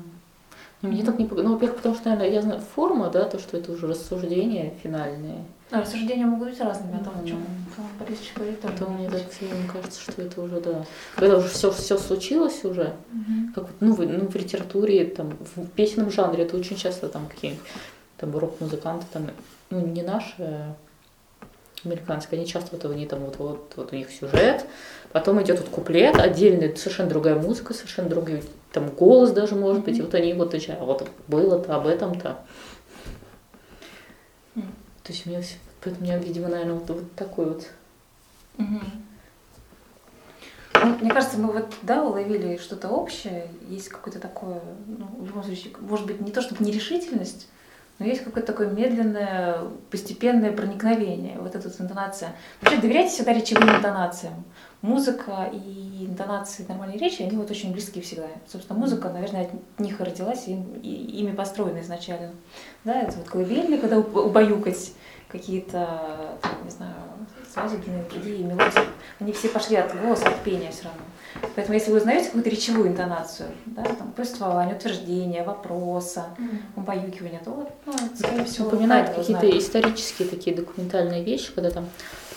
[0.82, 3.58] Но мне так не Ну, во-первых, потому что, наверное, я знаю форма, да, то, что
[3.58, 5.44] это уже рассуждения финальные.
[5.72, 7.44] А рассуждения могут быть разными о том, о чем
[8.00, 8.74] Борисович говорит тоже.
[8.74, 10.86] Потом мне так мне кажется, что это уже, да.
[11.16, 13.54] Когда уже все, все случилось уже, Мгм.
[13.54, 17.28] как вот, ну, в, ну, в литературе, там, в песенном жанре, это очень часто там
[17.28, 17.66] какие-нибудь
[18.18, 19.30] там рок-музыканты, там,
[19.70, 20.76] ну, не наши, а
[21.86, 24.66] американские, они часто вот они там вот, вот, вот у них сюжет,
[25.12, 28.44] потом идет вот куплет, отдельный, совершенно другая музыка, совершенно другой
[28.74, 32.40] там голос даже может быть, и вот они вот отвечают, а вот было-то, об этом-то.
[34.56, 34.72] Мгм.
[35.04, 37.68] То есть мне, всё- поэтому у меня, видимо, наверное, вот, вот такой вот.
[40.84, 45.44] Ну, Мне кажется, мы вот, да, уловили что-то общее, есть какое-то такое, ну, в любом
[45.44, 47.48] случае, может быть, не то чтобы нерешительность,
[48.00, 52.34] но есть какое-то такое медленное, постепенное проникновение, вот эта вот интонация.
[52.62, 54.44] Вообще доверяйте всегда речевым интонациям.
[54.84, 58.28] Музыка и интонации нормальной речи, они вот очень близки всегда.
[58.48, 62.32] Собственно, музыка, наверное, от них родилась, и, и ими построена изначально.
[62.84, 64.94] Да, это вот колыбельные, когда уб- убаюкать
[65.28, 66.94] какие-то, не знаю,
[67.52, 68.88] свадебные, другие мелодии,
[69.20, 71.02] они все пошли от голоса, от пения все равно.
[71.56, 76.28] Поэтому если вы узнаете какую-то речевую интонацию, да, там, повествование, утверждение, вопроса,
[76.76, 81.88] убаюкивание, то вот, ну, скорее всего, Упоминают какие-то исторические такие документальные вещи, когда там,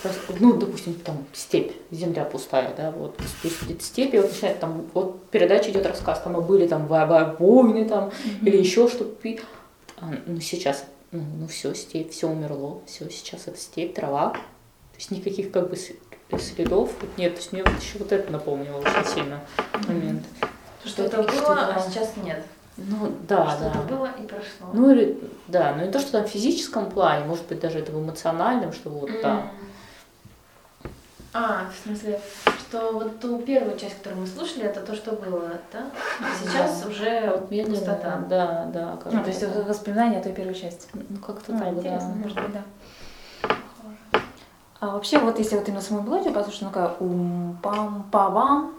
[0.02, 4.86] просто, ну, допустим, там степь, земля пустая, да, вот, спустит степь, и вот начинает там,
[4.94, 8.10] вот передача идет рассказ, там, а были там во- во- войны там,
[8.42, 9.10] или еще что-то.
[9.98, 14.96] А, ну, сейчас, ну, ну все, степь, все умерло, все, сейчас это степь, трава, то
[14.96, 15.76] есть никаких как бы
[16.38, 19.40] следов нет, то есть мне вот еще вот это напомнило очень сильно
[19.88, 20.24] момент.
[20.84, 22.44] Что-то таких было, что-то- а сейчас нет.
[22.76, 23.94] Ну, да, Что-то да.
[23.96, 24.68] было и прошло.
[24.72, 25.18] Ну или,
[25.48, 28.72] да, ну не то, что там в физическом плане, может быть, даже это в эмоциональном,
[28.72, 29.30] что вот, да.
[29.40, 29.50] М.
[31.32, 32.20] А, в смысле,
[32.58, 35.90] что вот ту первую часть, которую мы слушали, это то, что было, да?
[36.20, 38.16] А сейчас уже Вот медленно, пустота.
[38.28, 40.88] Да, да, Ну, кажется, то есть это воспоминания о той первой части.
[40.92, 42.00] Ну, как-то А, так, да.
[42.16, 42.62] может быть, да.
[44.80, 48.74] А вообще, вот если вот именно саму мелодию послушать, ну какая ум пам па вам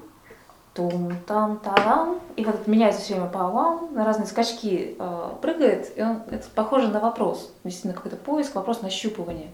[0.73, 5.91] тум там тарам и вот меняется все время па вам на разные скачки э, прыгает,
[5.95, 9.49] и он это похоже на вопрос, действительно какой-то поиск, вопрос, нащупывание.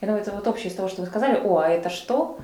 [0.00, 2.38] Я думаю, это вот общее из того, что вы сказали, о, а это что?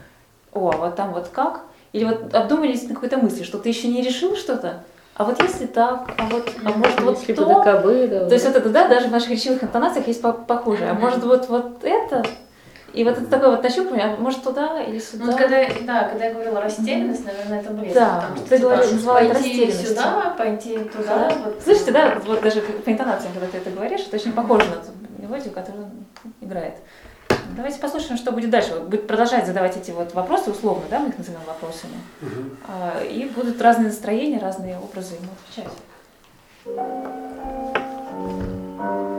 [0.52, 1.62] О, а вот там вот как?
[1.92, 4.82] Или вот обдумали действительно какой-то мысли, что ты еще не решил что-то,
[5.14, 8.26] а вот если так, а вот, а может вот Если бы то, да кабы, да.
[8.26, 10.90] то есть вот это, да, даже в наших речевых интонациях есть по- похожее.
[10.90, 12.22] А может вот, вот это?
[12.96, 15.26] И вот это такое вот нащупывание, а может туда или сюда?
[15.26, 18.00] Ну, вот когда, да, когда я говорила растерянность, наверное, это близко.
[18.00, 19.88] Да, потому что, ты типа, говоришь, называла это пойти растерянностью.
[19.88, 21.04] сюда, пойти туда.
[21.04, 21.36] Да.
[21.44, 21.62] вот.
[21.62, 24.92] Слышите, да, вот, даже по интонациям, когда ты это говоришь, это очень похоже на ту
[25.18, 25.90] мелодию, которую он
[26.40, 26.76] играет.
[27.54, 28.80] Давайте послушаем, что будет дальше.
[28.80, 31.94] Будет продолжать задавать эти вот вопросы, условно, да, мы их называем вопросами.
[32.66, 35.70] А, И будут разные настроения, разные образы ему отвечать.
[38.78, 39.15] Thank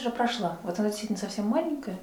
[0.00, 0.56] Часть уже прошла.
[0.62, 1.98] Вот она действительно совсем маленькая.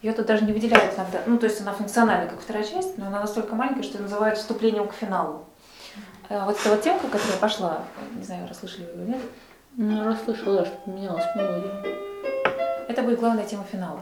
[0.00, 1.22] Ее тут даже не выделяют иногда.
[1.26, 4.38] Ну, то есть она функциональна, как вторая часть, но она настолько маленькая, что ее называют
[4.38, 5.44] вступлением к финалу.
[6.28, 7.82] А Вот эта вот темка, которая пошла,
[8.14, 9.20] не знаю, расслышали вы или нет,
[9.76, 11.72] Ну, я расслышала, что поменялась мелодия.
[12.88, 14.00] это будет главная тема финала.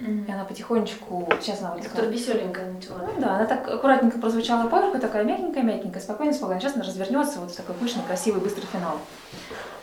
[0.00, 2.98] И она потихонечку, сейчас она вот Которая веселенькая начала.
[3.06, 6.60] Ну да, она так аккуратненько прозвучала поверху, такая мягенькая, мягенькая, спокойно, спокойно.
[6.60, 8.98] Сейчас она развернется вот в такой пышный, красивый, быстрый финал.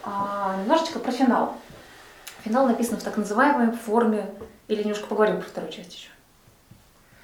[0.04, 1.54] А, немножечко про финал.
[2.44, 4.26] Финал написан в так называемой форме.
[4.68, 6.08] Или немножко поговорим про вторую часть еще.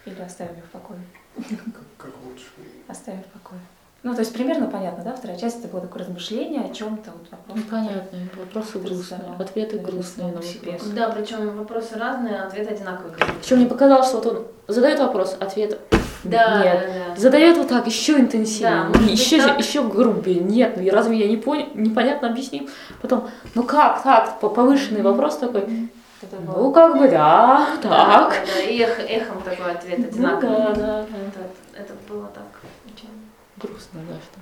[0.06, 1.00] Или оставим ее в покое.
[1.36, 2.46] Как, как лучше.
[2.88, 3.60] Оставим в покое.
[4.02, 5.14] Ну, то есть примерно понятно, да?
[5.14, 7.58] Вторая часть это было такое размышление о чем-то, вот вопрос.
[7.58, 9.36] Ну, понятно, вопросы грустные, Представляла.
[9.42, 10.92] ответы грустные на вопросы.
[10.94, 13.14] Да, причем вопросы разные, а ответы одинаковые.
[13.42, 15.78] Причем мне показалось, что вот он задает вопрос, ответ
[16.24, 16.86] Да, нет.
[16.86, 17.16] да, да.
[17.20, 19.58] Задает вот так, еще интенсивнее, Да, еще, так.
[19.58, 20.40] еще грубее.
[20.40, 22.68] Нет, ну разве я не понял, непонятно объяснил?
[23.00, 25.88] Потом, ну как так, По- повышенный вопрос такой, было-
[26.56, 28.30] ну как бы да, Да, так.
[28.30, 30.56] да, да, и эх- эхом такой ответ Ну одинаковый.
[30.56, 31.00] да, да, да.
[31.02, 32.44] Это, это было так.
[32.86, 33.08] очень.
[33.56, 34.40] Грустно, да, что.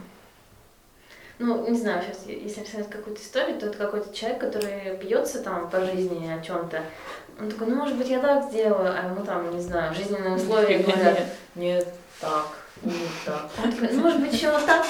[1.41, 5.71] Ну, не знаю, сейчас, если рассказать какую-то историю, то это какой-то человек, который бьется там
[5.71, 6.83] по жизни о чем-то.
[7.41, 10.79] Он такой, ну, может быть, я так сделаю, а ему там, не знаю, жизненные условия
[10.87, 11.21] говорят,
[11.55, 11.87] нет,
[12.21, 12.47] так,
[12.83, 12.93] не
[13.25, 13.49] так.
[13.65, 14.85] Он такой, ну, может быть, еще вот так?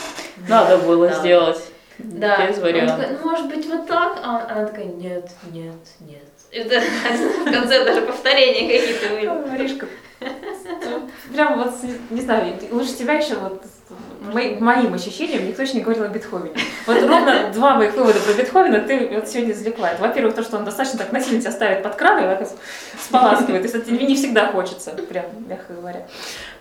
[0.48, 1.14] Надо было Да.
[1.20, 1.62] сделать.
[1.98, 2.46] Да.
[2.46, 2.96] Без Он вариантов.
[3.00, 4.18] такой, ну, может быть, вот так?
[4.22, 6.22] А она такая, нет, нет, нет.
[6.50, 6.80] Это
[7.44, 9.48] в конце даже повторения какие-то были.
[9.50, 9.86] Маришка,
[11.34, 11.74] прям вот,
[12.10, 13.62] не знаю, лучше тебя еще вот
[14.20, 16.54] мои- моим ощущениям никто еще не говорил о Бетховене.
[16.86, 19.90] Вот ровно два моих вывода про Бетховена ты вот сегодня извлекла.
[19.98, 22.48] Во-первых, то, что он достаточно так насильно тебя ставит под кран и так
[23.00, 23.62] споласкивает.
[23.62, 26.06] То есть это не всегда хочется, прям, мягко говоря.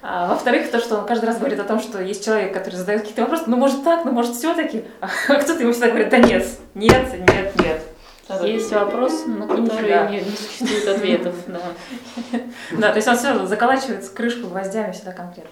[0.01, 3.01] А, во-вторых, то, что он каждый раз говорит о том, что есть человек, который задает
[3.01, 6.45] какие-то вопросы, ну может так, ну может все-таки, а кто-то ему всегда говорит, да нет,
[6.75, 7.81] нет, нет, нет.
[8.43, 11.35] Есть вопрос, на который не, не существует ответов.
[11.47, 11.61] Да.
[12.77, 15.51] Да, то есть он все заколачивает крышку гвоздями всегда конкретно.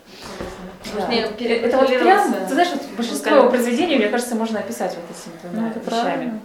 [0.98, 1.14] Да.
[1.14, 5.34] Это вот прям, ты знаешь, вот большинство его произведений, мне кажется, можно описать вот этими
[5.44, 6.42] Ну, двумя это вещами.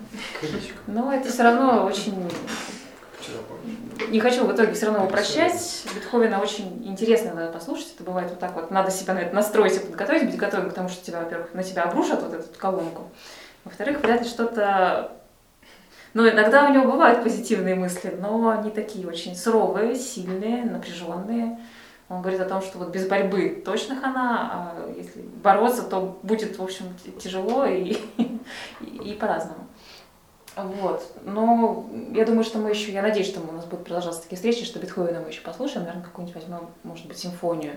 [0.86, 2.30] Но это все равно очень...
[4.08, 5.84] Не хочу в итоге все равно упрощать.
[5.94, 7.92] Бетховена очень интересно надо послушать.
[7.94, 8.70] Это бывает вот так вот.
[8.70, 11.62] Надо себя на это настроить и подготовить, быть готовым к тому, что тебя, во-первых, на
[11.62, 13.10] тебя обрушат вот эту колонку.
[13.64, 15.12] Во-вторых, вряд ли что-то...
[16.12, 21.58] Ну, иногда у него бывают позитивные мысли, но они такие очень суровые, сильные, напряженные.
[22.08, 26.58] Он говорит о том, что вот без борьбы точно хана, а если бороться, то будет,
[26.58, 26.86] в общем,
[27.20, 28.40] тяжело и, и,
[28.80, 29.68] и по-разному.
[30.56, 31.04] Вот.
[31.24, 34.64] Но я думаю, что мы еще, я надеюсь, что у нас будут продолжаться такие встречи,
[34.64, 37.76] что Бетховена мы еще послушаем, наверное, какую-нибудь возьмем, может быть, симфонию.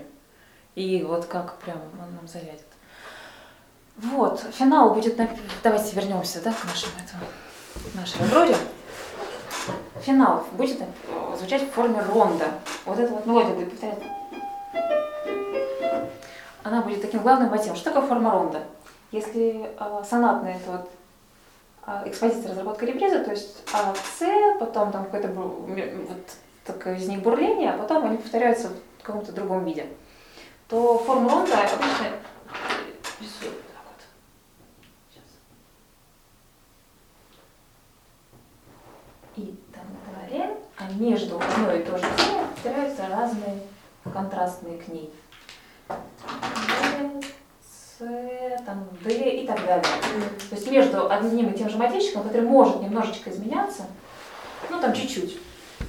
[0.74, 2.64] И вот как прям он нам зарядит.
[3.96, 5.28] Вот, финал будет, на-
[5.62, 7.22] давайте вернемся, да, к нашему этому,
[7.94, 8.56] нашей Авроре.
[10.00, 12.46] Финал будет э, звучать в форме ронда.
[12.84, 14.02] Вот эта вот мелодия будет повторять.
[16.62, 17.76] Она будет таким главным мотивом.
[17.76, 18.62] Что такое форма ронда?
[19.12, 20.90] Если э, сонатная это вот
[21.86, 24.24] а, экспозиция, разработка репризы, то есть А, С,
[24.58, 26.18] потом там какое-то вот
[26.64, 29.86] такое из них бурление, а потом они повторяются в каком-то другом виде,
[30.68, 32.06] то форму ронда обычно
[33.20, 34.00] рисую вот так вот.
[35.10, 35.24] Сейчас.
[39.36, 39.84] И там
[40.30, 43.62] ре, а между одной и той же темой повторяются разные
[44.12, 45.12] контрастные к ней.
[47.98, 47.98] С,
[48.66, 49.84] там, Д и так далее.
[50.50, 53.86] То есть между одним и тем же мотивчиком, который может немножечко изменяться,
[54.70, 55.38] ну там чуть-чуть,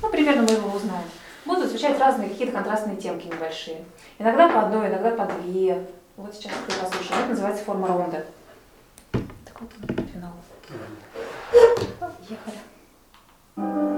[0.02, 1.06] ну примерно мы его узнаем,
[1.46, 3.84] будут звучать разные какие-то контрастные темки небольшие.
[4.20, 5.86] Иногда по одной, иногда по две.
[6.18, 7.20] Вот сейчас мы послушаем.
[7.22, 8.26] Это называется форма ронда.
[9.12, 10.32] Так вот он, финал.
[12.30, 13.95] Ехали.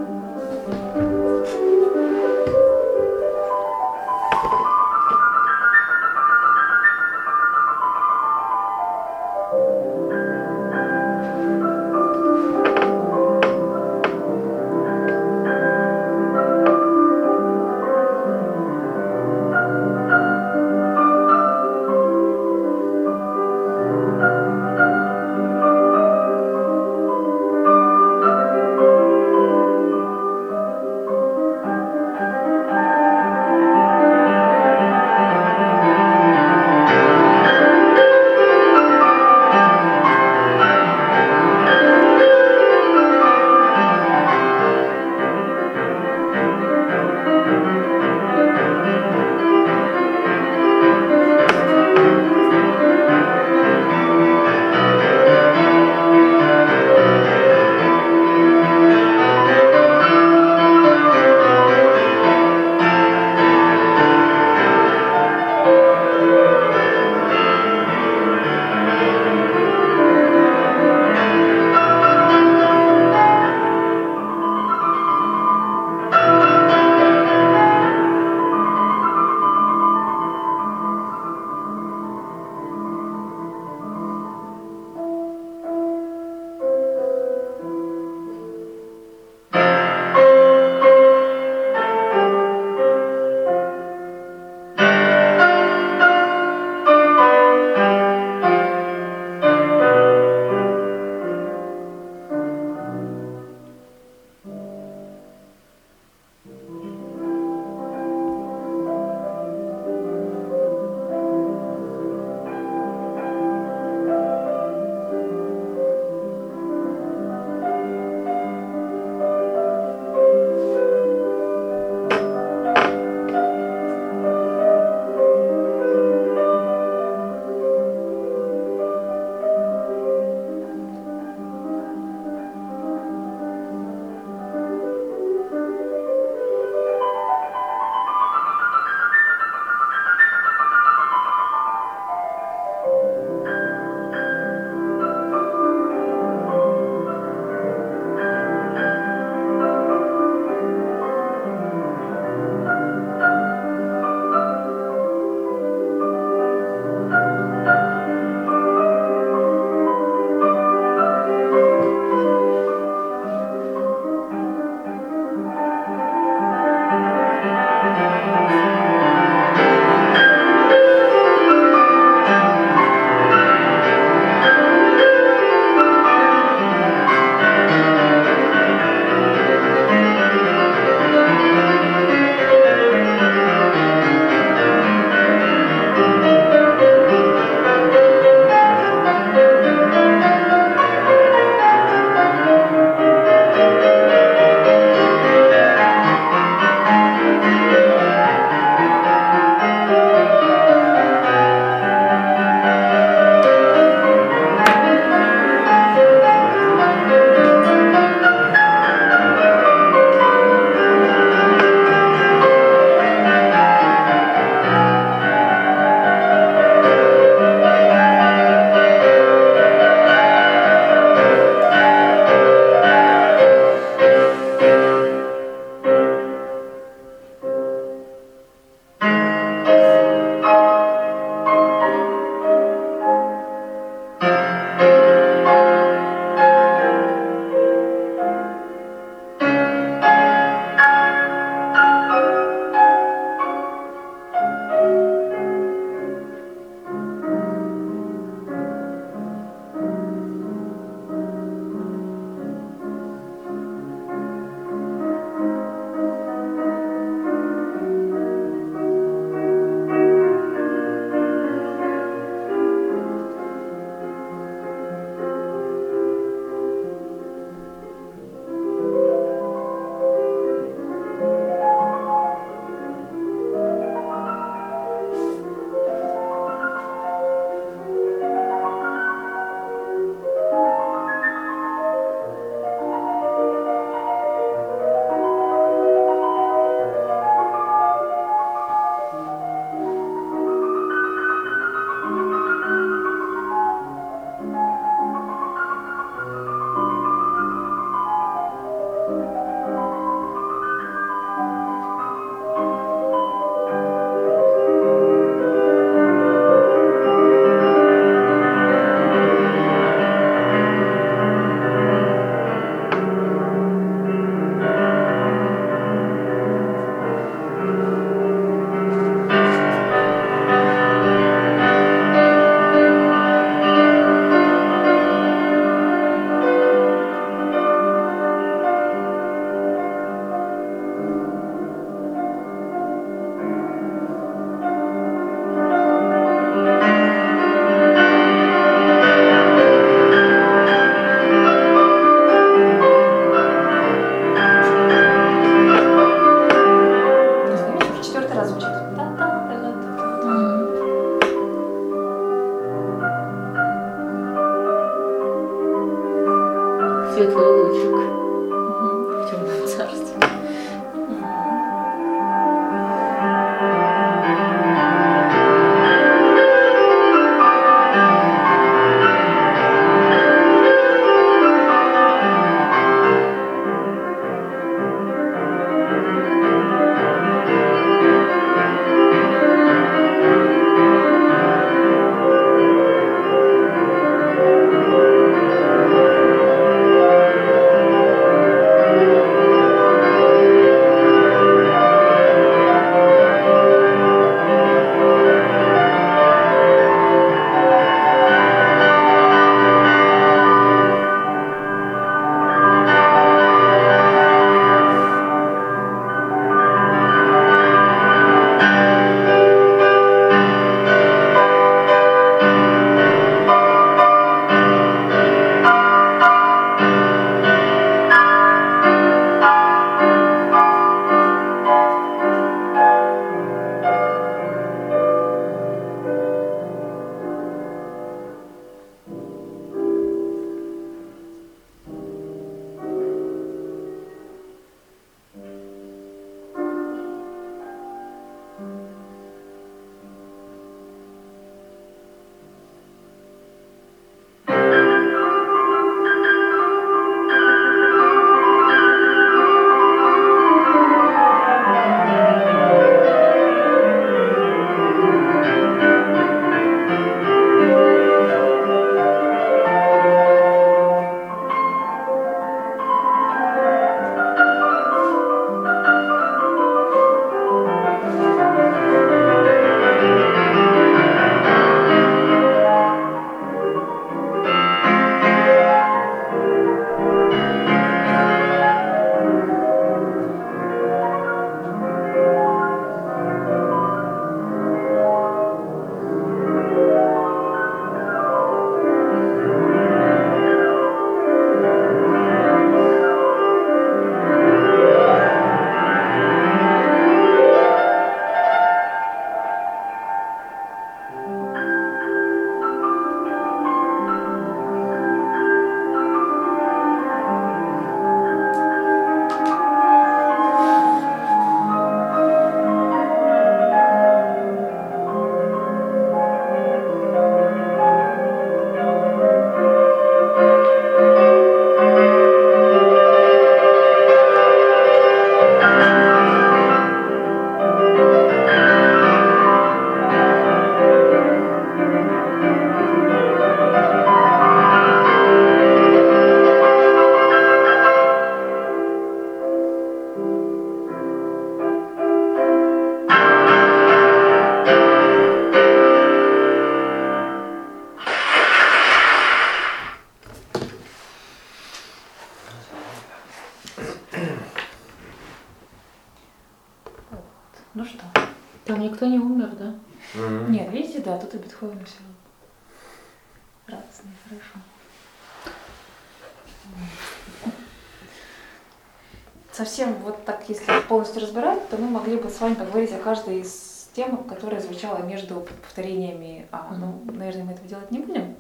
[572.38, 576.72] С вами поговорить о каждой из тем, которая звучала между повторениями А.
[576.78, 578.36] Ну, наверное, мы этого делать не будем.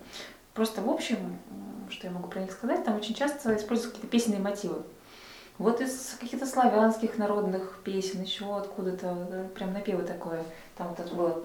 [0.53, 1.39] Просто в общем,
[1.89, 4.83] что я могу про них сказать, там очень часто используются какие-то песенные мотивы.
[5.57, 10.43] Вот из каких-то славянских народных песен, еще откуда-то, да, прям напевы такое.
[10.77, 11.41] Там вот это было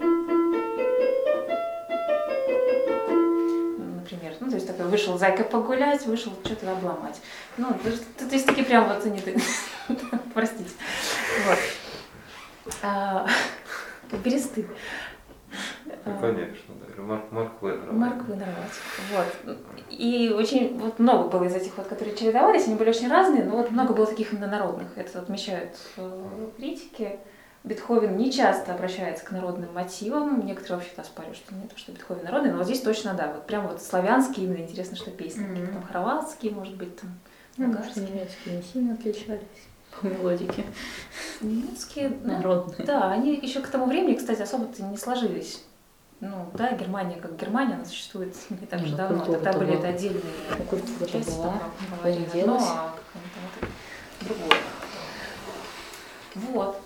[3.95, 4.35] например.
[4.41, 7.19] Ну, то есть такой вышел зайка погулять, вышел что-то обломать.
[7.57, 9.21] Ну, то есть, то есть такие прям вот они,
[10.35, 10.69] простите.
[11.47, 11.57] Вот.
[12.81, 13.27] А,
[14.23, 14.67] Бересты.
[16.05, 17.01] Ну, конечно, да.
[17.03, 17.91] Марк, Марк Венер.
[17.91, 18.79] Марк Винервать.
[19.11, 19.57] Вот.
[19.89, 23.57] И очень вот много было из этих вот, которые чередовались, они были очень разные, но
[23.57, 24.97] вот много было таких именно народных.
[24.97, 27.19] Это отмечают э, критики.
[27.63, 30.45] Бетховен не часто обращается к народным мотивам.
[30.45, 33.31] Некоторые вообще оспаривают, что нет, что Бетховен народный, но вот здесь точно да.
[33.31, 35.45] Вот прям вот славянские именно интересно, что песни.
[35.45, 37.11] Какие-то Там хорватские, может быть, там
[37.57, 38.07] Ну, может, болгарские.
[38.07, 39.41] немецкие не сильно отличались
[40.01, 40.65] по мелодике.
[41.41, 42.85] Немецкие, ну, Народные.
[42.85, 45.63] Да, они еще к тому времени, кстати, особо-то не сложились.
[46.19, 49.25] Ну, да, Германия как Германия, она существует не так же ну, давно.
[49.25, 49.79] Тогда были была.
[49.79, 50.21] это отдельные
[50.69, 52.63] культура-то части, была, там говорили делась.
[52.65, 52.95] а
[54.21, 54.59] другое.
[56.35, 56.81] Вот.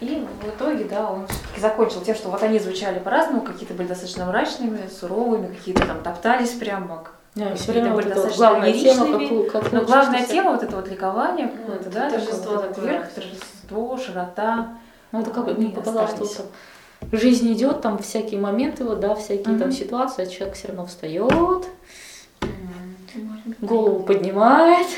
[0.00, 3.88] И в итоге, да, он все-таки закончил тем, что вот они звучали по-разному, какие-то были
[3.88, 7.04] достаточно мрачными, суровыми, какие-то там топтались прямо,
[7.38, 10.74] Да, все время там вот вот главная тема, какую, как Но главная тема вот это
[10.74, 12.90] вот ликование какое-то, Ну, да, торжество такое вот такое.
[12.92, 14.78] верх, торжество, широта.
[15.12, 16.46] Ну, это как бы мне показалось, что
[17.12, 19.72] жизнь идет, там всякие моменты, вот, да, всякие там Мгм.
[19.72, 21.64] ситуации, а человек все равно встает,
[23.60, 24.88] голову поднимает.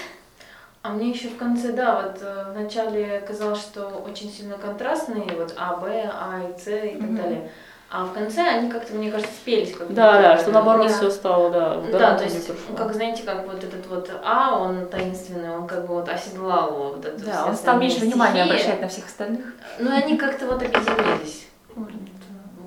[0.82, 5.26] А мне еще в конце, да, вот э, в начале казалось, что очень сильно контрастные,
[5.36, 7.16] вот А, Б, А и С и так Мгм.
[7.16, 7.50] далее.
[7.92, 9.74] А в конце они как-то, мне кажется, спелись.
[9.76, 10.40] Как Да, будто да, бы.
[10.40, 10.92] что наоборот Да.
[10.94, 15.50] все стало, да, Да, то есть, как знаете, как вот этот вот А, он таинственный,
[15.50, 19.06] он как бы вот оседлал вот это Да, он стал меньше внимания обращать на всех
[19.06, 19.54] остальных.
[19.80, 21.48] Ну, и они как-то вот объединились.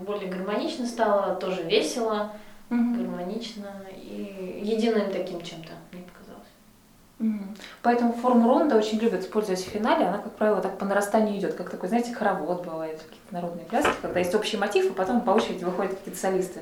[0.05, 2.31] Более гармонично стало, тоже весело,
[2.69, 7.47] гармонично и единым таким чем-то, мне показалось.
[7.81, 10.05] Поэтому форму ронда очень любят использовать в финале.
[10.05, 13.91] Она, как правило, так по нарастанию идет, как такой, знаете, хоровод бывает, какие-то народные пляски,
[14.01, 16.61] когда есть общий мотив, и потом по очереди выходят какие-то солисты.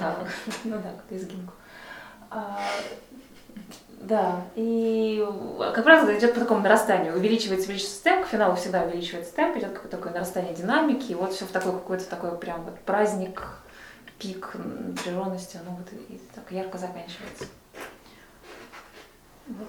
[0.00, 0.24] А,
[0.64, 1.52] Ну да, как изгинку.
[2.30, 2.58] А,
[4.00, 5.24] Да, и
[5.74, 7.14] как правило, идет по такому нарастанию.
[7.14, 11.32] Увеличивается, увеличивается темп, к финалу всегда увеличивается темп, идет какое-то такое нарастание динамики, и вот
[11.32, 13.42] все в такой какой-то такой прям вот праздник,
[14.18, 17.44] пик напряженности, оно вот и так ярко заканчивается.
[19.46, 19.68] Вот.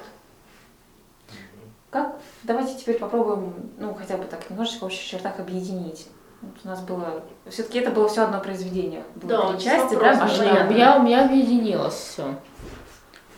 [1.96, 6.08] Как, давайте теперь попробуем, ну, хотя бы так, немножечко в общих чертах объединить.
[6.42, 9.02] Вот у нас было, все-таки это было все одно произведение.
[9.16, 10.12] Было Да, три части, да?
[10.12, 10.74] У понятно.
[10.74, 12.36] меня, у меня объединилось все.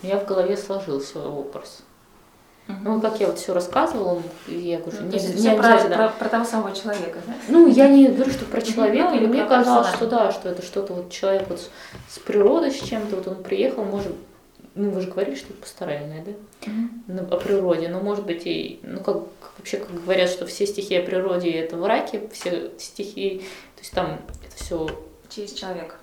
[0.01, 1.83] У меня в голове сложился образ.
[2.67, 5.67] Ну, как я вот все рассказывала, я говорю, Ну, не, то есть не всё про,
[5.67, 5.95] обязательно.
[5.95, 7.33] про- про того самого человека, да?
[7.49, 10.49] Ну, я не говорю, что про человека, Ну, или но мне казалось, что да, что
[10.49, 11.69] это что-то вот человек вот с,
[12.15, 14.13] с природой, с чем-то, вот он приехал, может,
[14.77, 16.71] ну, вы же говорили, что это пасторальное, да?
[17.07, 19.23] Ну, о природе, но может быть и, ну как,
[19.57, 23.39] вообще как говорят, что все стихи о природе это враки, все стихи,
[23.75, 24.87] то есть там это все,
[25.29, 25.95] Через человека.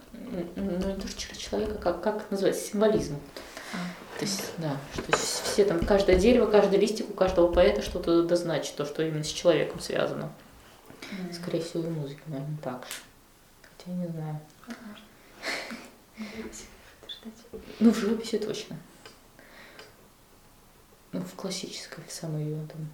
[0.56, 3.16] ну не то что через человека, как, как это называется, символизм.
[3.72, 4.18] А.
[4.18, 8.36] То есть, да, что все там, каждое дерево, каждый листик у каждого поэта что-то да
[8.36, 10.30] значит, то, что именно с человеком связано.
[11.32, 12.94] Скорее всего, и музыка, наверное, так же.
[13.62, 14.40] Хотя я не знаю.
[17.80, 18.76] Ну, в живописи точно.
[21.12, 22.88] Ну, в классической, в самой ее там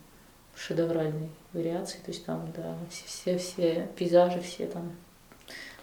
[0.54, 4.92] шедевральной вариации, то есть там, да, все, все, все пейзажи, все там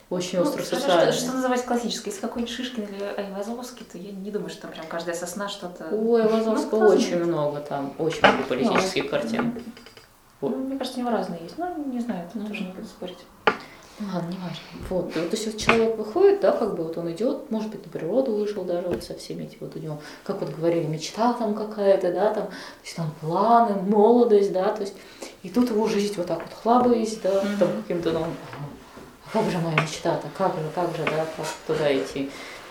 [0.09, 1.11] очень остро ну, что, социальные.
[1.11, 2.09] что, что называется классической?
[2.09, 5.89] Если какой-нибудь Шишкин или Айвазовский, то я не думаю, что там прям каждая сосна что-то...
[5.91, 9.61] Ой, Лазовского Ну, очень много там, очень много политических картин.
[10.39, 11.57] Ну, мне кажется, у него разные есть.
[11.57, 13.17] Ну, не знаю, это Ну, тоже не буду спорить.
[13.99, 14.61] Ну ладно, не важно.
[14.89, 17.91] Вот, то есть вот человек выходит, да, как бы вот он идет, может быть, на
[17.91, 21.55] природу вышел даже вот со всеми этими вот у него, как вот говорили, мечта там
[21.55, 22.53] какая-то, да, там, то
[22.83, 24.93] есть там планы, молодость, да, то есть,
[25.41, 29.57] и тут его жизнь вот так вот хлабаясь, да, там каким-то, ну, а как же
[29.57, 32.29] моя мечта-то, как же, как же, да, как туда идти.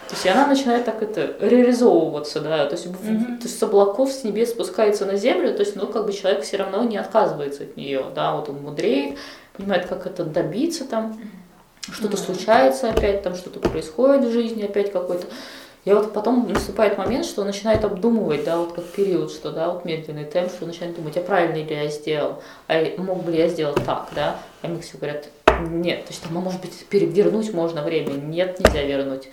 [0.09, 3.39] То есть и она начинает так это реализовываться, да, то есть, Мгм.
[3.39, 6.45] то есть с облаков с небес спускается на землю, то есть, ну, как бы человек
[6.45, 9.19] все равно не отказывается от нее, да, вот он мудреет,
[9.57, 11.19] понимает, как это добиться там,
[11.91, 12.24] что-то Мгм.
[12.24, 15.27] случается опять, там что-то происходит в жизни опять какой-то.
[15.85, 19.70] И вот потом наступает момент, что он начинает обдумывать, да, вот как период, что, да,
[19.70, 23.33] вот медленный темп, что он начинает думать, а правильно ли я сделал, а мог бы
[23.33, 25.28] ли я сделать так, да, а ему все говорят,
[25.69, 29.28] нет, то есть там, а может быть, перевернуть можно время, нет, нельзя вернуть.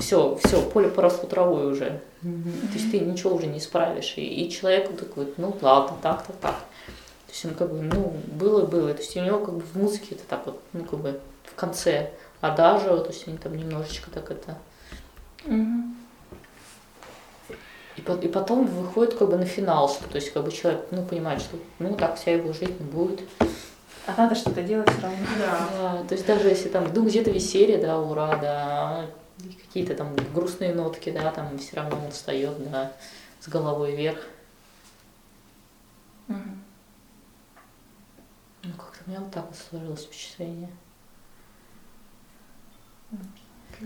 [0.00, 2.00] Все, все, поле поросло травой уже.
[2.22, 4.14] То есть ты ничего уже не исправишь.
[4.16, 6.56] И, и человек вот такой, ну ладно, так-то так.
[7.26, 8.92] То есть он как бы, ну, было, было.
[8.92, 11.54] То есть у него как бы в музыке это так вот, ну, как бы в
[11.54, 12.10] конце
[12.40, 14.58] адажио, то есть они там немножечко так это...
[17.96, 20.86] И, по- и потом выходит как бы на финал, что, то есть как бы человек,
[20.90, 23.20] ну, понимает, что, ну, так вся его жизнь будет.
[24.06, 25.18] А надо что-то делать все равно.
[25.38, 25.68] Да.
[25.78, 29.06] Да, то есть даже если там, ну, где-то веселье, да, ура, да,
[29.48, 32.92] и какие-то там грустные нотки, да, там все равно он встает, да,
[33.40, 34.26] с головой вверх.
[36.28, 36.62] Мгм.
[38.62, 40.70] Ну, как-то у меня вот так вот сложилось впечатление.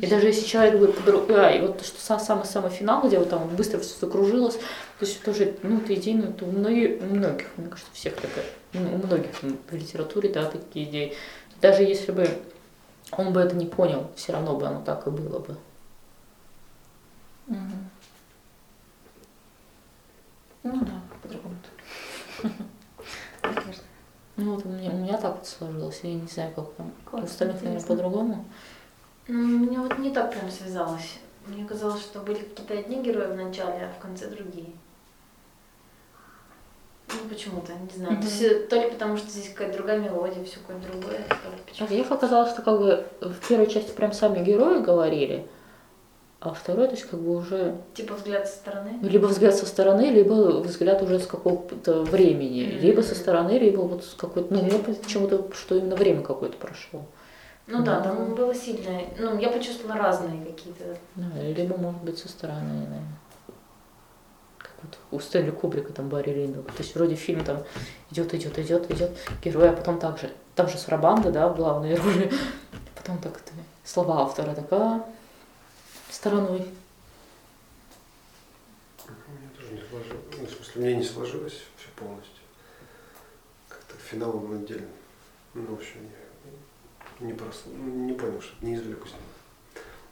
[0.00, 1.30] И даже если человек будет подруг...
[1.30, 5.22] А, и вот что сам- самый-самый финал, где вот там быстро все закружилось, то есть
[5.22, 8.44] тоже, ну, это идеи, ну, это у многих, у многих, мне кажется, у всех такая,
[8.74, 11.14] у многих там в литературе, да, такие идеи.
[11.60, 12.28] Даже если бы
[13.12, 15.56] он бы это не понял, все равно бы оно так и было бы.
[20.62, 21.56] Ну да, по-другому.
[23.42, 23.84] Конечно.
[24.36, 26.88] Ну, вот у меня, у меня так вот сложилось, я не знаю, как там.
[26.88, 28.44] У Классно, остальных, наверное, по-другому.
[29.28, 31.20] Ну, у меня вот не так прям связалось.
[31.46, 34.72] Мне казалось, что были какие-то одни герои в начале, а в конце другие.
[37.22, 38.16] Ну, почему-то, не знаю.
[38.16, 38.26] То, Мгм.
[38.26, 41.92] есть, то ли потому, что здесь какая-то другая мелодия, все какое-то другое, то ли А
[41.92, 45.46] мне показалось, что как бы в первой части прям сами герои говорили,
[46.40, 48.98] А второй, то есть как бы уже Типа взгляд со стороны.
[49.00, 52.64] ну, либо взгляд со стороны, либо взгляд уже с какого-то времени.
[52.66, 52.80] Мгм.
[52.82, 54.52] Либо со стороны, либо вот с какой-то...
[54.52, 57.02] Ну, мне почему-то, что именно время какое-то прошло.
[57.66, 58.10] Ну да, Да.
[58.10, 59.04] там было сильное.
[59.18, 60.84] Ну, я почувствовала разные какие-то.
[61.14, 63.00] Да, либо, может быть, со стороны, наверное.
[64.84, 66.62] Вот у Стэнли Кубрика там Барри Линдл.
[66.62, 67.64] То есть вроде фильм там
[68.10, 69.10] идет, идет, идет, идет
[69.42, 70.30] герой, а потом так же.
[70.54, 72.30] Там же Сарабанда, да, в главной роли.
[72.94, 73.52] Потом так это
[73.84, 75.04] слова автора такая
[76.10, 76.66] стороной.
[79.06, 80.24] У меня тоже не сложилось.
[80.38, 82.42] Ну, в смысле, мне не сложилось все полностью.
[83.68, 84.88] Как-то финал он отдельно.
[85.54, 86.00] Ну, в общем,
[87.20, 89.22] не, не, просто, ну, не понял, что не извлек из него.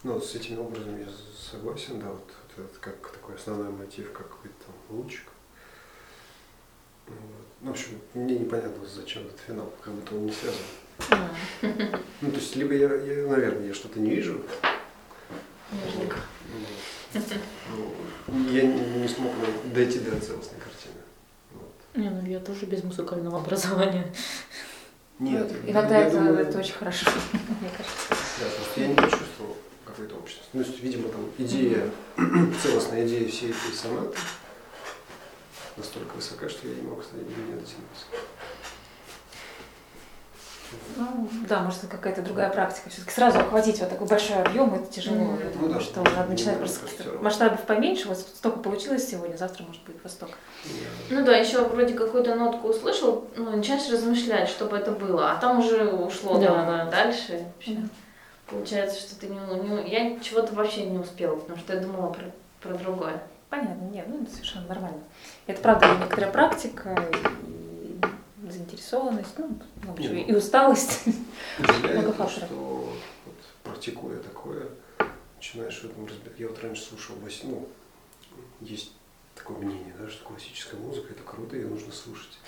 [0.04, 1.08] Но с этими образами я
[1.38, 4.61] согласен, да, вот, вот это как такой основной мотив, как какой-то
[4.92, 5.24] лучик.
[7.06, 7.16] Вот.
[7.62, 10.58] Ну, в общем, мне непонятно, зачем этот финал, как будто он не связан.
[12.20, 14.42] Ну, то есть, либо я, я наверное, я что-то не вижу.
[18.26, 19.32] Ну, я не, смог
[19.72, 20.94] дойти до целостной картины.
[21.94, 24.12] Не, ну я тоже без музыкального образования.
[25.18, 28.16] Нет, Иногда я это, думаю, это очень хорошо, мне кажется.
[28.40, 30.48] Да, я не почувствовал какой-то общности.
[30.52, 31.88] Ну, то есть, видимо, там идея,
[32.62, 34.16] целостная идея всей этой сонаты
[35.76, 38.06] настолько высока, что я не мог до нее дотянуться.
[40.96, 42.88] Ну, да, может, это какая-то другая практика.
[42.88, 45.16] Все-таки сразу охватить вот такой большой объем, это тяжело.
[45.16, 45.80] Ну думаю, да.
[45.80, 46.86] что надо начинать Ну, просто
[47.20, 48.08] масштабов поменьше.
[48.08, 50.30] Вот столько получилось сегодня, завтра может быть восток.
[50.64, 55.36] Я- Ну да, еще вроде какую-то нотку услышал, ну, начинаешь размышлять, чтобы это было, а
[55.36, 56.84] там уже ушло Да, там да.
[56.90, 57.44] дальше.
[57.56, 57.72] Вообще.
[57.74, 57.88] Да.
[58.46, 62.24] Получается, что ты не, не- Я чего-то вообще не успела, потому что я думала про,
[62.62, 63.22] про другое.
[63.50, 65.00] Понятно, нет, ну это совершенно нормально.
[65.46, 71.06] Это правда некоторая практика, и заинтересованность, ну, много Не, чего, ну, и усталость.
[71.58, 72.48] Много то, факторов.
[72.48, 72.54] что
[73.26, 74.68] вот, практикуя такое,
[75.36, 76.42] начинаешь в этом разбираться.
[76.42, 77.68] Я вот раньше слушал, ну,
[78.60, 78.92] есть
[79.34, 82.38] такое мнение, да, что классическая музыка это круто, ее нужно слушать.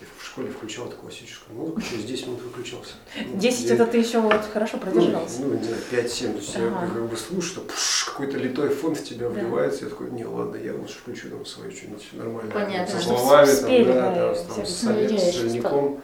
[0.00, 2.94] Я в школе включал эту классическую музыку, через 10 минут выключался.
[3.16, 5.40] Ну, 10 я- это ты еще вот хорошо ну, продержался.
[5.40, 8.94] ну, не знаю, 5-7, то есть я как бы слушаю, что пш, какой-то литой фон
[8.94, 9.34] в тебя Да.
[9.34, 12.52] вливается, я такой, не, ладно, я лучше включу там свое что-нибудь нормальное.
[12.52, 16.02] Понятно, Со чтобы словами, спели, там, да, да, там, с- там, с Ну, с сольником.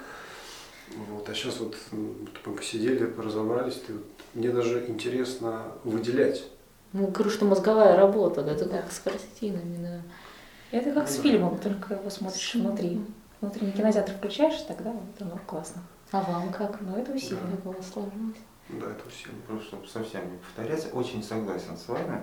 [1.10, 4.04] Вот, а сейчас вот мы посидели, поразобрались, ты вот-
[4.34, 6.44] мне даже интересно выделять.
[6.94, 8.78] Ну, говорю, что мозговая работа, да, это Да.
[8.82, 10.00] как с картинами, да.
[10.78, 11.22] Это как Ну с да.
[11.22, 13.00] фильмом, только его смотришь внутри.
[13.42, 15.82] Внутренний кинотеатр включаешь, тогда вот оно классно.
[16.12, 16.80] А вам как?
[16.80, 17.40] Но это усилие.
[17.64, 18.36] У вас сложилось?
[18.68, 19.40] Да, это усилие.
[19.48, 22.22] Просто чтобы совсем не повторяться, очень согласен с вами.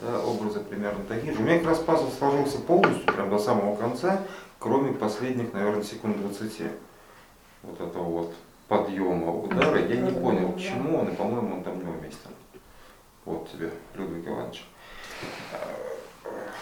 [0.00, 1.40] Да, образы примерно такие же.
[1.40, 4.22] У меня как раз пазл сложился полностью, прям до самого конца,
[4.60, 6.70] кроме последних, наверное, секунд 20.
[7.64, 8.34] Вот этого вот
[8.68, 9.84] подъема удара.
[9.84, 12.30] Я не понял, к чему он, и, по-моему, он там неуместен.
[13.24, 14.64] Вот тебе, Людвиг Иванович.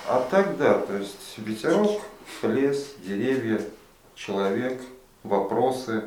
[0.08, 2.00] А так, да, то есть ветерок,
[2.42, 3.60] лес, деревья,
[4.18, 4.80] человек,
[5.22, 6.04] вопросы,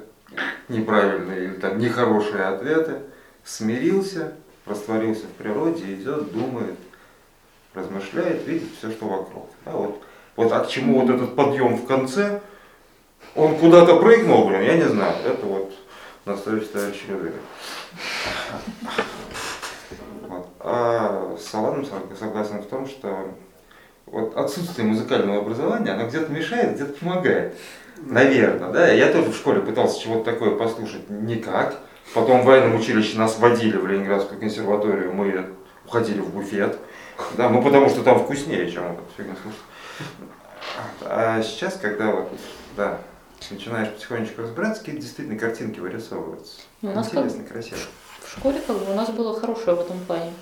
[0.68, 3.00] неправильные или там нехорошие ответы,
[3.44, 4.34] смирился,
[4.66, 6.78] растворился в природе, идет, думает,
[7.74, 9.50] размышляет, видит все, что вокруг.
[9.66, 10.02] Да, вот,
[10.36, 12.42] вот от чему вот этот подъем в конце,
[13.36, 15.74] он куда-то прыгнул, блин, я не знаю, это вот
[16.26, 17.38] настоящий товарищ Людвига.
[20.28, 20.48] Вот.
[20.60, 23.34] А с Саланом сог- согласен в том, что
[24.06, 27.58] вот отсутствие музыкального образования, оно где-то мешает, где-то помогает.
[28.06, 28.92] Наверное, да.
[28.92, 31.76] Я тоже в школе пытался чего-то такое послушать никак.
[32.14, 35.46] Потом в военном училище нас водили в Ленинградскую консерваторию, мы
[35.86, 36.78] уходили в буфет.
[37.38, 39.62] Да, ну потому что там вкуснее, чем вот эту фигню слушать.
[41.02, 42.32] А сейчас, когда вот,
[42.76, 42.98] да,
[43.50, 46.62] начинаешь потихонечку разбираться, какие действительно картинки вырисовываются.
[46.82, 47.78] Ну, у нас как Интересно, красиво.
[48.24, 50.34] в школе как бы у нас было хорошее в этом плане.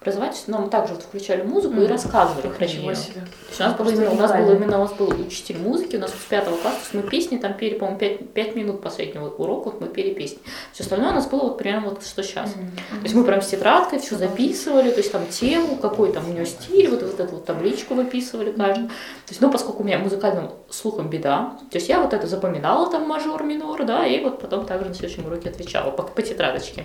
[0.00, 1.88] Образование, нам также включали музыку и Мгм.
[1.88, 2.94] рассказывали про нее.
[2.94, 3.24] себе.
[3.58, 6.12] У нас, было именно, у нас был именно у нас был учитель музыки, у нас
[6.12, 9.88] с пятого класса, мы песни там пели, по-моему, пять, пять минут последнего урока, вот мы
[9.88, 10.38] пели песни.
[10.72, 12.52] Все остальное у нас было вот примерно вот что сейчас.
[12.52, 12.58] То
[13.02, 16.44] есть мы прям с тетрадкой все записывали, то есть там тему, какой там у него
[16.44, 18.86] стиль, вот, вот эту вот табличку выписывали каждый.
[18.86, 18.92] То
[19.30, 23.08] есть, ну, поскольку у меня музыкальным слухом беда, то есть я вот это запоминала там
[23.08, 26.84] мажор, минор, да, и вот потом также на следующем уроке отвечала по, по тетрадочке.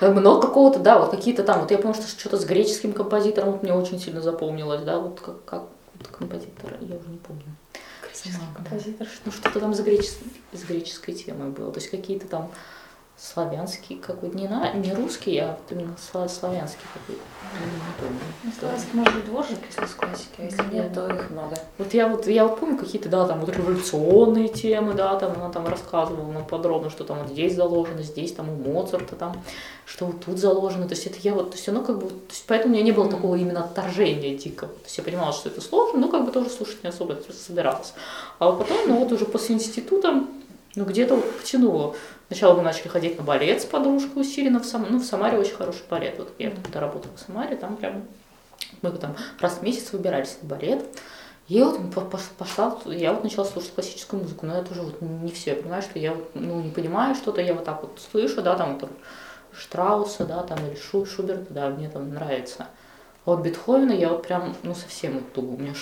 [0.00, 2.92] Как бы, но какого-то, да, вот какие-то там, вот я помню, что что-то с греческим
[2.92, 5.62] композитором вот мне очень сильно запомнилось, да, вот как, как
[5.94, 7.44] вот композитор, я уже не помню.
[8.02, 9.08] Греческий композитор.
[9.24, 10.18] Ну, что-то там с, гречес-
[10.52, 11.72] с греческой темой было.
[11.72, 12.50] То есть какие-то там
[13.16, 17.22] славянские какой-то, не, на, не русский, а вот именно сла- славянский какой-то.
[18.42, 21.56] Ну, Славянский может быть дворжик, если с классики, а если нет, то их много.
[21.78, 25.50] Вот я вот, я вот помню какие-то, да, там вот революционные темы, да, там она
[25.50, 29.40] там рассказывала нам подробно, что там вот здесь заложено, здесь там у Моцарта там,
[29.86, 32.30] что вот тут заложено, то есть это я вот, то есть оно как бы, то
[32.30, 35.48] есть поэтому у меня не было такого именно отторжения дикого, то есть я понимала, что
[35.48, 37.94] это сложно, но как бы тоже слушать не особо собиралась.
[38.40, 40.24] А вот потом, ну вот уже после института,
[40.76, 41.96] ну где-то вот потянуло.
[42.28, 44.92] Сначала мы начали ходить на балет с подружкой усиленно в Самаре.
[44.92, 46.18] Ну, в Самаре очень хороший балет.
[46.18, 48.04] Вот я когда работала в Самаре, там прям
[48.82, 50.84] мы там раз в месяц выбирались на балет.
[51.46, 51.78] И вот
[52.38, 55.50] пошла, я вот начала слушать классическую музыку, но это уже вот не все.
[55.50, 58.56] Я понимаю, что я вот, ну, не понимаю что-то, я вот так вот слышу, да,
[58.56, 58.88] там, там
[59.52, 62.68] Штрауса, да, там, или Шу, Шуберта, да, мне там нравится.
[63.26, 65.74] А вот Бетховена я вот прям, ну, совсем вот у меня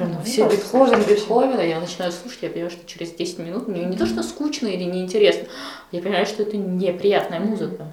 [0.00, 3.96] ну, все Бетховен, Бетховена, я начинаю слушать, я понимаю, что через 10 минут мне не
[3.96, 5.48] то, что скучно или неинтересно,
[5.92, 7.86] я понимаю, что это неприятная музыка.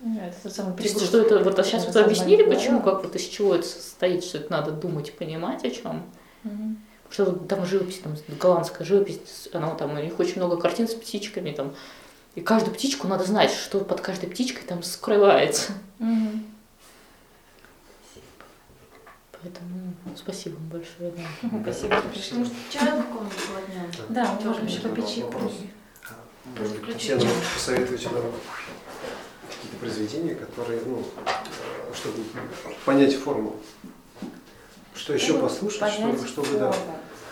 [0.00, 1.04] Нет, это самый перегруз.
[1.04, 4.38] Что это, вот а сейчас вот объяснили, почему, как вот из чего это состоит, что
[4.38, 6.04] это надо думать, понимать о чем.
[6.44, 6.76] Угу.
[7.10, 10.94] Что вот там живопись, там голландская живопись, она там, у них очень много картин с
[10.94, 11.74] птичками, там,
[12.34, 15.72] и каждую птичку надо знать, что под каждой птичкой там скрывается.
[15.98, 16.42] Угу.
[19.42, 21.12] Поэтому спасибо вам большое.
[21.42, 21.62] Да.
[21.62, 22.38] Спасибо, что пришли.
[22.38, 25.40] Может, чаю какого-нибудь Да, мы можем еще попить чайку.
[26.58, 27.24] Может быть, Татьяна,
[27.54, 28.22] посоветуете нам
[29.48, 31.04] какие-то произведения, которые, ну,
[31.94, 32.18] чтобы
[32.84, 33.56] понять форму.
[34.94, 36.74] Что еще ну, послушать, чтобы, чтобы да,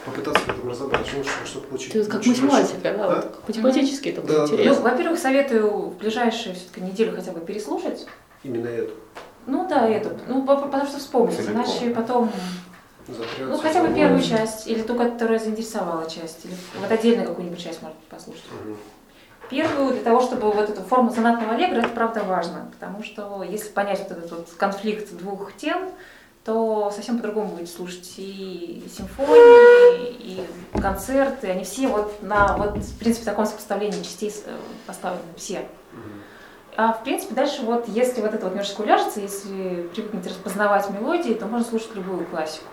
[0.05, 1.93] попытаться в этом разобраться, ну, чтобы, чтобы получить.
[1.93, 3.07] Ты как математика, да?
[3.09, 4.75] Вот, как математически это да, интересно.
[4.75, 8.07] Ну, во-первых, советую в ближайшие все-таки неделю хотя бы переслушать.
[8.45, 8.95] Именно эту.
[9.47, 10.11] Ну да, эту.
[10.29, 12.31] Ну, потому что вспомнить, иначе потом
[13.09, 17.63] Затрется ну, хотя бы первую часть, или ту, которая заинтересовала часть, или вот отдельно какую-нибудь
[17.63, 18.45] часть можно послушать.
[18.65, 18.77] Угу.
[19.49, 23.69] Первую, для того, чтобы вот эту форму сонатного аллегро, это правда важно, потому что если
[23.69, 25.89] понять вот этот вот конфликт двух тем,
[26.45, 30.47] то совсем по-другому будет слушать и симфонии, и
[30.81, 34.57] концерты, они все вот на, вот, в принципе, таком сопоставлении частей э,
[34.87, 35.67] поставлены, все.
[36.77, 41.33] А в принципе дальше вот, если вот это вот немножечко уляжется, если привыкнете распознавать мелодии,
[41.33, 42.67] то можно слушать любую классику.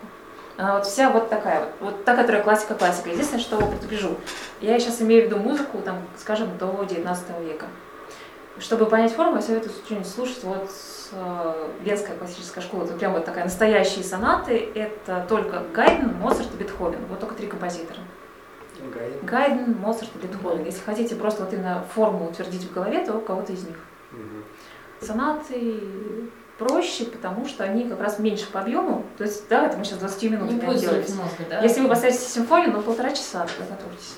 [0.58, 3.08] Она вот вся вот такая вот, вот та, которая классика-классика.
[3.08, 4.16] Единственное, что предупрежу,
[4.60, 7.66] я сейчас имею в виду музыку, там, скажем, до 19 века.
[8.58, 10.70] Чтобы понять форму, я советую что-нибудь слушать вот
[11.12, 12.84] э, Венская классическая школа.
[12.84, 14.70] Это прям вот такая настоящие сонаты.
[14.74, 17.00] Это только Гайден, Моцарт и Бетховен.
[17.08, 17.98] Вот только три композитора.
[18.94, 20.64] Гайден, Гайден Моцарт и Бетховен.
[20.64, 23.76] Если хотите просто вот именно форму утвердить в голове, то кого-то из них.
[25.00, 25.80] Сонаты
[26.58, 29.04] проще, потому что они как раз меньше по объему.
[29.18, 31.08] То есть, да, это мы сейчас 20 минут не будем делать.
[31.10, 31.60] Мозга, да?
[31.60, 34.16] Если вы поставите симфонию, ну полтора часа готовьтесь.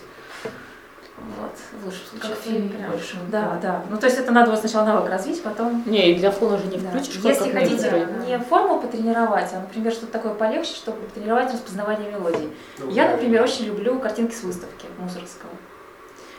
[1.18, 1.50] Вот.
[1.84, 3.16] Лучше как фильм больше.
[3.30, 3.82] Да, да.
[3.88, 5.82] Ну, то есть это надо вот сначала навык развить, потом...
[5.86, 7.16] Не, и для фона же не включишь.
[7.16, 7.28] Да.
[7.30, 8.26] Если хотите да.
[8.26, 12.50] не форму потренировать, а, например, что-то такое полегче, чтобы потренировать распознавание мелодий.
[12.78, 15.50] Ну, Я, например, очень люблю картинки с выставки Мусоргского.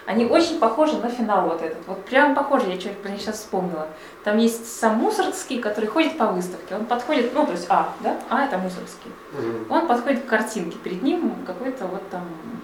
[0.08, 1.86] Они очень похожи на финал вот этот.
[1.86, 3.90] Вот прям похожи, я что-то про них сейчас вспомнила.
[4.24, 6.76] Там есть сам Мусоргский, который ходит по выставке.
[6.76, 8.16] Он подходит, ну, то есть А, да?
[8.30, 9.12] А это Мусоргский.
[9.34, 9.74] Угу.
[9.74, 10.78] Он подходит к картинке.
[10.78, 12.24] Перед ним какой-то вот там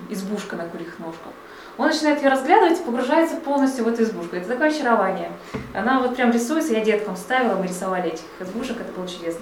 [0.09, 1.33] избушка на курьих ножках.
[1.77, 4.37] Он начинает ее разглядывать и погружается полностью в эту избушку.
[4.37, 5.29] Это такое очарование.
[5.73, 9.41] Она вот прям рисуется, я деткам ставила, мы рисовали этих избушек, это было чудесно.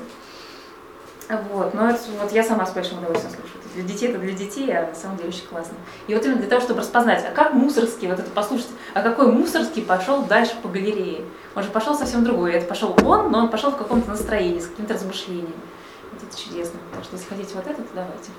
[1.53, 3.61] Вот, но это, вот я сама с большим удовольствием слушаю.
[3.73, 5.76] Для детей это для детей, а на самом деле очень классно.
[6.07, 9.31] И вот именно для того, чтобы распознать, а как мусорский, вот это послушать, а какой
[9.31, 11.23] мусорский пошел дальше по галерее.
[11.56, 12.53] Он же пошел совсем другой.
[12.53, 15.53] Это пошел он, но он пошел в каком-то настроении, с каким-то размышлением.
[16.11, 16.80] Вот это чудесно.
[16.93, 18.31] Так что если хотите вот это, то давайте.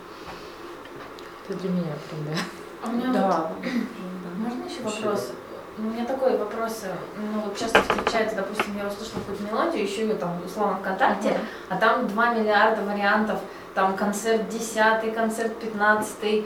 [1.49, 2.41] Это для меня прям, да.
[2.83, 3.53] А у меня да.
[3.57, 3.67] Вот,
[4.37, 5.33] можно еще вопрос?
[5.79, 6.85] У меня такой вопрос,
[7.17, 11.39] ну вот часто встречается, допустим, я услышала какую-то мелодию, еще ее там условно ВКонтакте, uh-huh.
[11.71, 13.39] а там 2 миллиарда вариантов,
[13.75, 16.43] там концерт 10, концерт 15, э,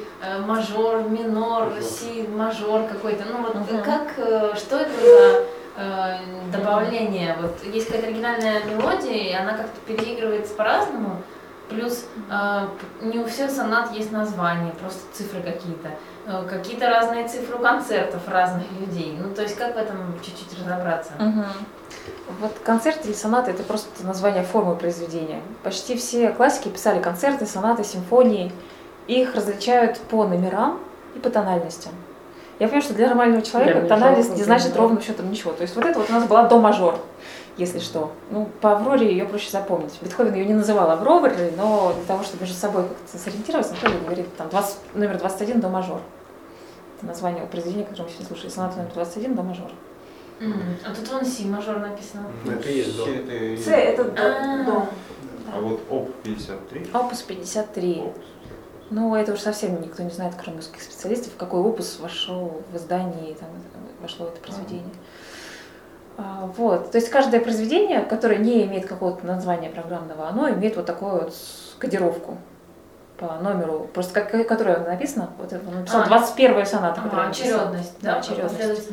[0.46, 3.82] мажор, минор, си, мажор какой-то, ну вот uh-huh.
[3.82, 5.44] как, э, что это за
[5.76, 6.18] э,
[6.52, 11.20] добавление, вот есть какая-то оригинальная мелодия, и она как-то переигрывается по-разному,
[11.68, 12.68] Плюс э,
[13.02, 15.90] не у всех сонат есть название, просто цифры какие-то.
[16.26, 19.16] Э, какие-то разные цифры концертов разных людей.
[19.20, 21.12] Ну, то есть как в этом чуть-чуть разобраться?
[21.18, 21.44] Угу.
[22.40, 25.40] Вот концерты или сонаты– это просто название формы произведения.
[25.62, 28.52] Почти все классики писали концерты, сонаты, симфонии.
[29.06, 30.80] Их различают по номерам
[31.14, 31.92] и по тональностям.
[32.58, 34.80] Я понимаю, что для нормального человека для тональность не значит да.
[34.80, 35.52] ровным счетом ничего.
[35.52, 36.98] То есть вот это вот у нас была до мажор
[37.56, 38.12] если что.
[38.30, 39.94] Ну, по Авроре ее проще запомнить.
[40.02, 44.36] Бетховен ее не называл Авророй, но для того, чтобы между собой как-то сориентироваться, Анатолий говорит,
[44.36, 46.00] там, 20, номер 21 до мажор.
[46.96, 48.48] Это название произведения, которое мы сегодня слушали.
[48.50, 49.70] Соната номер 21 до мажор.
[50.40, 50.54] М,
[50.84, 52.24] А тут вон си мажор написано.
[52.44, 53.04] Ну, это есть до.
[53.04, 54.22] С это до.
[54.22, 54.88] А.
[55.54, 56.86] А вот ОП 53.
[56.92, 58.02] Опус 53.
[58.90, 63.34] Ну, это уж совсем никто не знает, кроме узких специалистов, какой опус вошел в издание,
[63.34, 63.48] там,
[64.00, 64.94] вошло это произведение.
[66.18, 66.90] А, Вот.
[66.92, 71.34] То есть каждое произведение, которое не имеет какого-то названия программного, оно имеет вот такую вот
[71.78, 72.38] кодировку
[73.18, 76.06] по номеру, просто как, которое написано, вот это он написал А.
[76.06, 78.88] 21 соната, Ага, очередность, Да, да, очередность.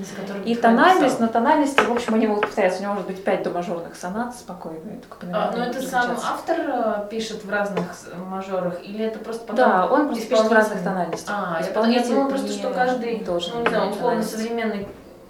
[0.45, 2.79] И тональность, на тональности, в общем, они могут повторяться.
[2.79, 4.79] У него может быть пять домажорных сонат спокойно.
[5.21, 9.41] А, номерам ну это сам автор э, пишет в разных с- мажорах, или это просто
[9.41, 11.35] потом Да, он просто пишет в разных тональностях.
[11.37, 14.87] А, я, Исполнитель я думала просто, что каждый, должен ну не знаю, условно современный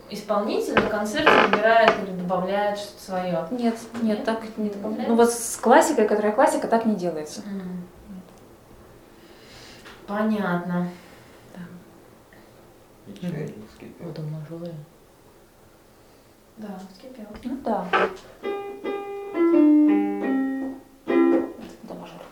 [0.09, 3.47] исполнитель на концерте выбирает или добавляет что-то свое.
[3.51, 5.09] Нет, нет, так Не добавляется?
[5.09, 7.41] Ну вот с классикой, которая классика, так не делается.
[10.07, 10.89] Понятно.
[13.07, 14.07] И чайник вскипел.
[14.07, 14.71] Вот мажоры.
[16.57, 17.25] Да, вскипел.
[17.43, 17.85] Ну да.
[21.83, 22.23] До мажора.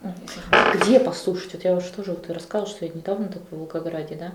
[0.00, 1.54] Ну, если- Где послушать?
[1.54, 4.32] Вот я уже тоже вот ты рассказывала, что я недавно так в Волгограде, да?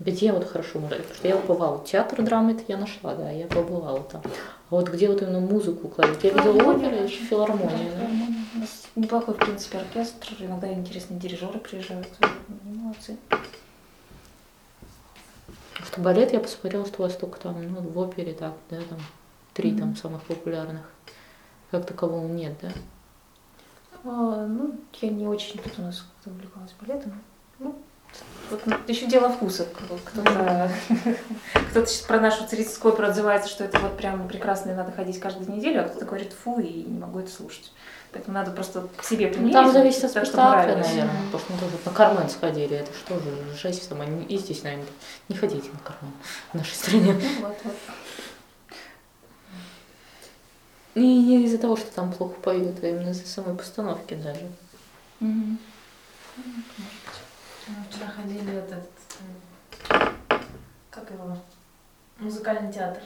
[0.00, 0.96] Где вот хорошо можно?
[0.98, 1.84] Потому что я побывала.
[1.84, 4.22] Театр драмы это я нашла, да, я побывала там.
[4.24, 6.22] А вот где вот именно музыку кладут?
[6.24, 7.04] Я видела Филармония, оперы, да.
[7.04, 8.33] еще филармония, да?
[8.96, 10.36] Неплохой, в принципе, оркестр.
[10.38, 12.08] Иногда интересные дирижеры приезжают.
[12.64, 13.16] Они молодцы.
[15.84, 19.00] Что балет я посмотрела, что у вас только там, ну, в опере так, да, там
[19.52, 20.88] три там самых популярных.
[21.70, 22.70] Как такового нет, да?
[24.04, 27.20] А, ну, я не очень тут у нас увлекалась балетом.
[27.58, 27.76] Ну,
[28.50, 29.66] вот еще дело вкуса.
[30.04, 30.70] Кто-то
[31.70, 35.50] кто сейчас про нашу оперу отзывается, что это вот прям прекрасно и надо ходить каждую
[35.50, 37.72] неделю, а кто-то говорит, фу, и не могу это слушать.
[38.14, 39.52] Поэтому надо просто к себе Ну, примерить.
[39.54, 41.24] там зависит от так, спектакля, наверное.
[41.32, 42.76] Потому что мы тоже на Кармен сходили.
[42.76, 43.30] Это что же,
[43.60, 44.04] жесть сама.
[44.04, 44.86] И здесь, наверное,
[45.28, 46.12] не ходите на Кармен
[46.52, 47.12] в нашей стране.
[47.12, 47.74] Ну, вот, вот.
[50.94, 54.48] И не из-за того, что там плохо поют, а именно из-за самой постановки даже.
[55.18, 55.58] Мгм.
[56.36, 58.88] Мы вчера ходили в этот,
[59.90, 60.12] м,
[60.90, 61.36] как его,
[62.18, 63.02] музыкальный театр,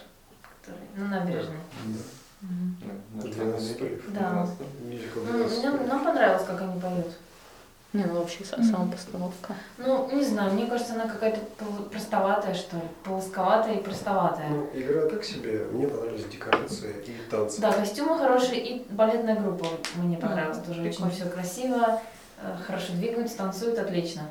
[0.62, 1.56] который на набережной.
[1.86, 1.98] Да,
[2.40, 4.02] на 12 стульев.
[4.12, 4.30] Да.
[4.30, 4.54] 12.
[4.84, 5.88] Мюзикл 12 мне- стульев.
[5.88, 7.06] нам понравилось, как они поют.
[7.94, 8.64] Не, ну вообще Мгм.
[8.64, 9.54] сама постановка.
[9.78, 11.40] Ну, не знаю, мне кажется, она какая-то
[11.90, 14.50] простоватая, что ли, полосковатая и простоватая.
[14.50, 15.64] Ну, игра так себе.
[15.72, 17.60] Мне понравились декорации и танцы.
[17.62, 19.66] Да, костюмы хорошие и балетная группа
[19.96, 20.82] мне понравилась Мгм, тоже.
[20.82, 21.06] прикольно.
[21.06, 22.00] Очень все красиво,
[22.42, 24.22] э, хорошо двигаются, танцуют отлично.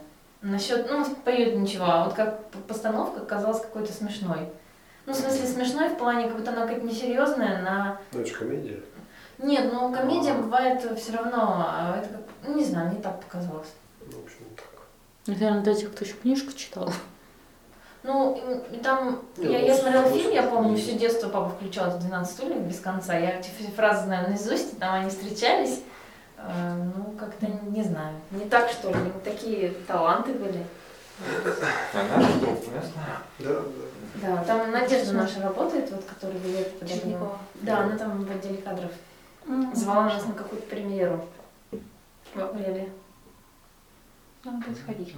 [0.44, 4.50] Насчет, ну, поют ничего, а вот как постановка казалась какой-то смешной.
[5.08, 7.98] Ну, в смысле, смешной в плане, как будто она какая-то несерьезная, на...
[8.12, 8.80] Ну, это же комедия.
[9.38, 13.70] Нет, ну, комедия бывает все равно, а это как, ну, не знаю, мне так показалось.
[14.02, 14.66] Ну, в общем, так.
[15.28, 16.92] Наверное, для тех, кто еще книжку читал.
[18.04, 21.50] Ну, и- и там, Не, я, ну, я смотрела фильм, я помню, все детство папа
[21.52, 23.18] включал это 12 стульев без конца.
[23.18, 25.84] Я эти фразы знаю наизусть, и там они встречались.
[26.38, 28.14] Э, Ну, как-то не знаю.
[28.32, 30.66] Не так, что ли, не такие таланты были.
[31.94, 33.02] А наш друг местный?
[33.40, 33.56] Да, да.
[34.22, 36.80] Да, там Надежда наша работает, вот, которая ведет.
[36.88, 37.38] Черникова.
[37.56, 38.92] Да, она там в отделе кадров.
[39.74, 41.26] Звала нас на какую-то премьеру
[42.34, 42.92] в апреле.
[44.44, 45.16] Надо будет сходить.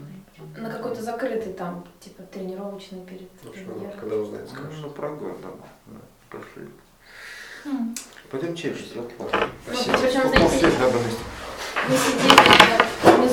[0.58, 3.98] На какой-то закрытый там, типа, тренировочный перед В общем, премьерой.
[4.00, 4.80] когда узнает, Ну, скажешь.
[4.82, 5.54] ну, прогон там.
[5.88, 5.98] да,
[6.30, 6.68] Пошли.
[7.66, 7.96] М.
[8.32, 9.50] Пойдем чай вот ладно.
[9.66, 9.98] Спасибо.
[9.98, 10.98] причем, По знаете, полфильма надо
[11.90, 13.28] Мы сидели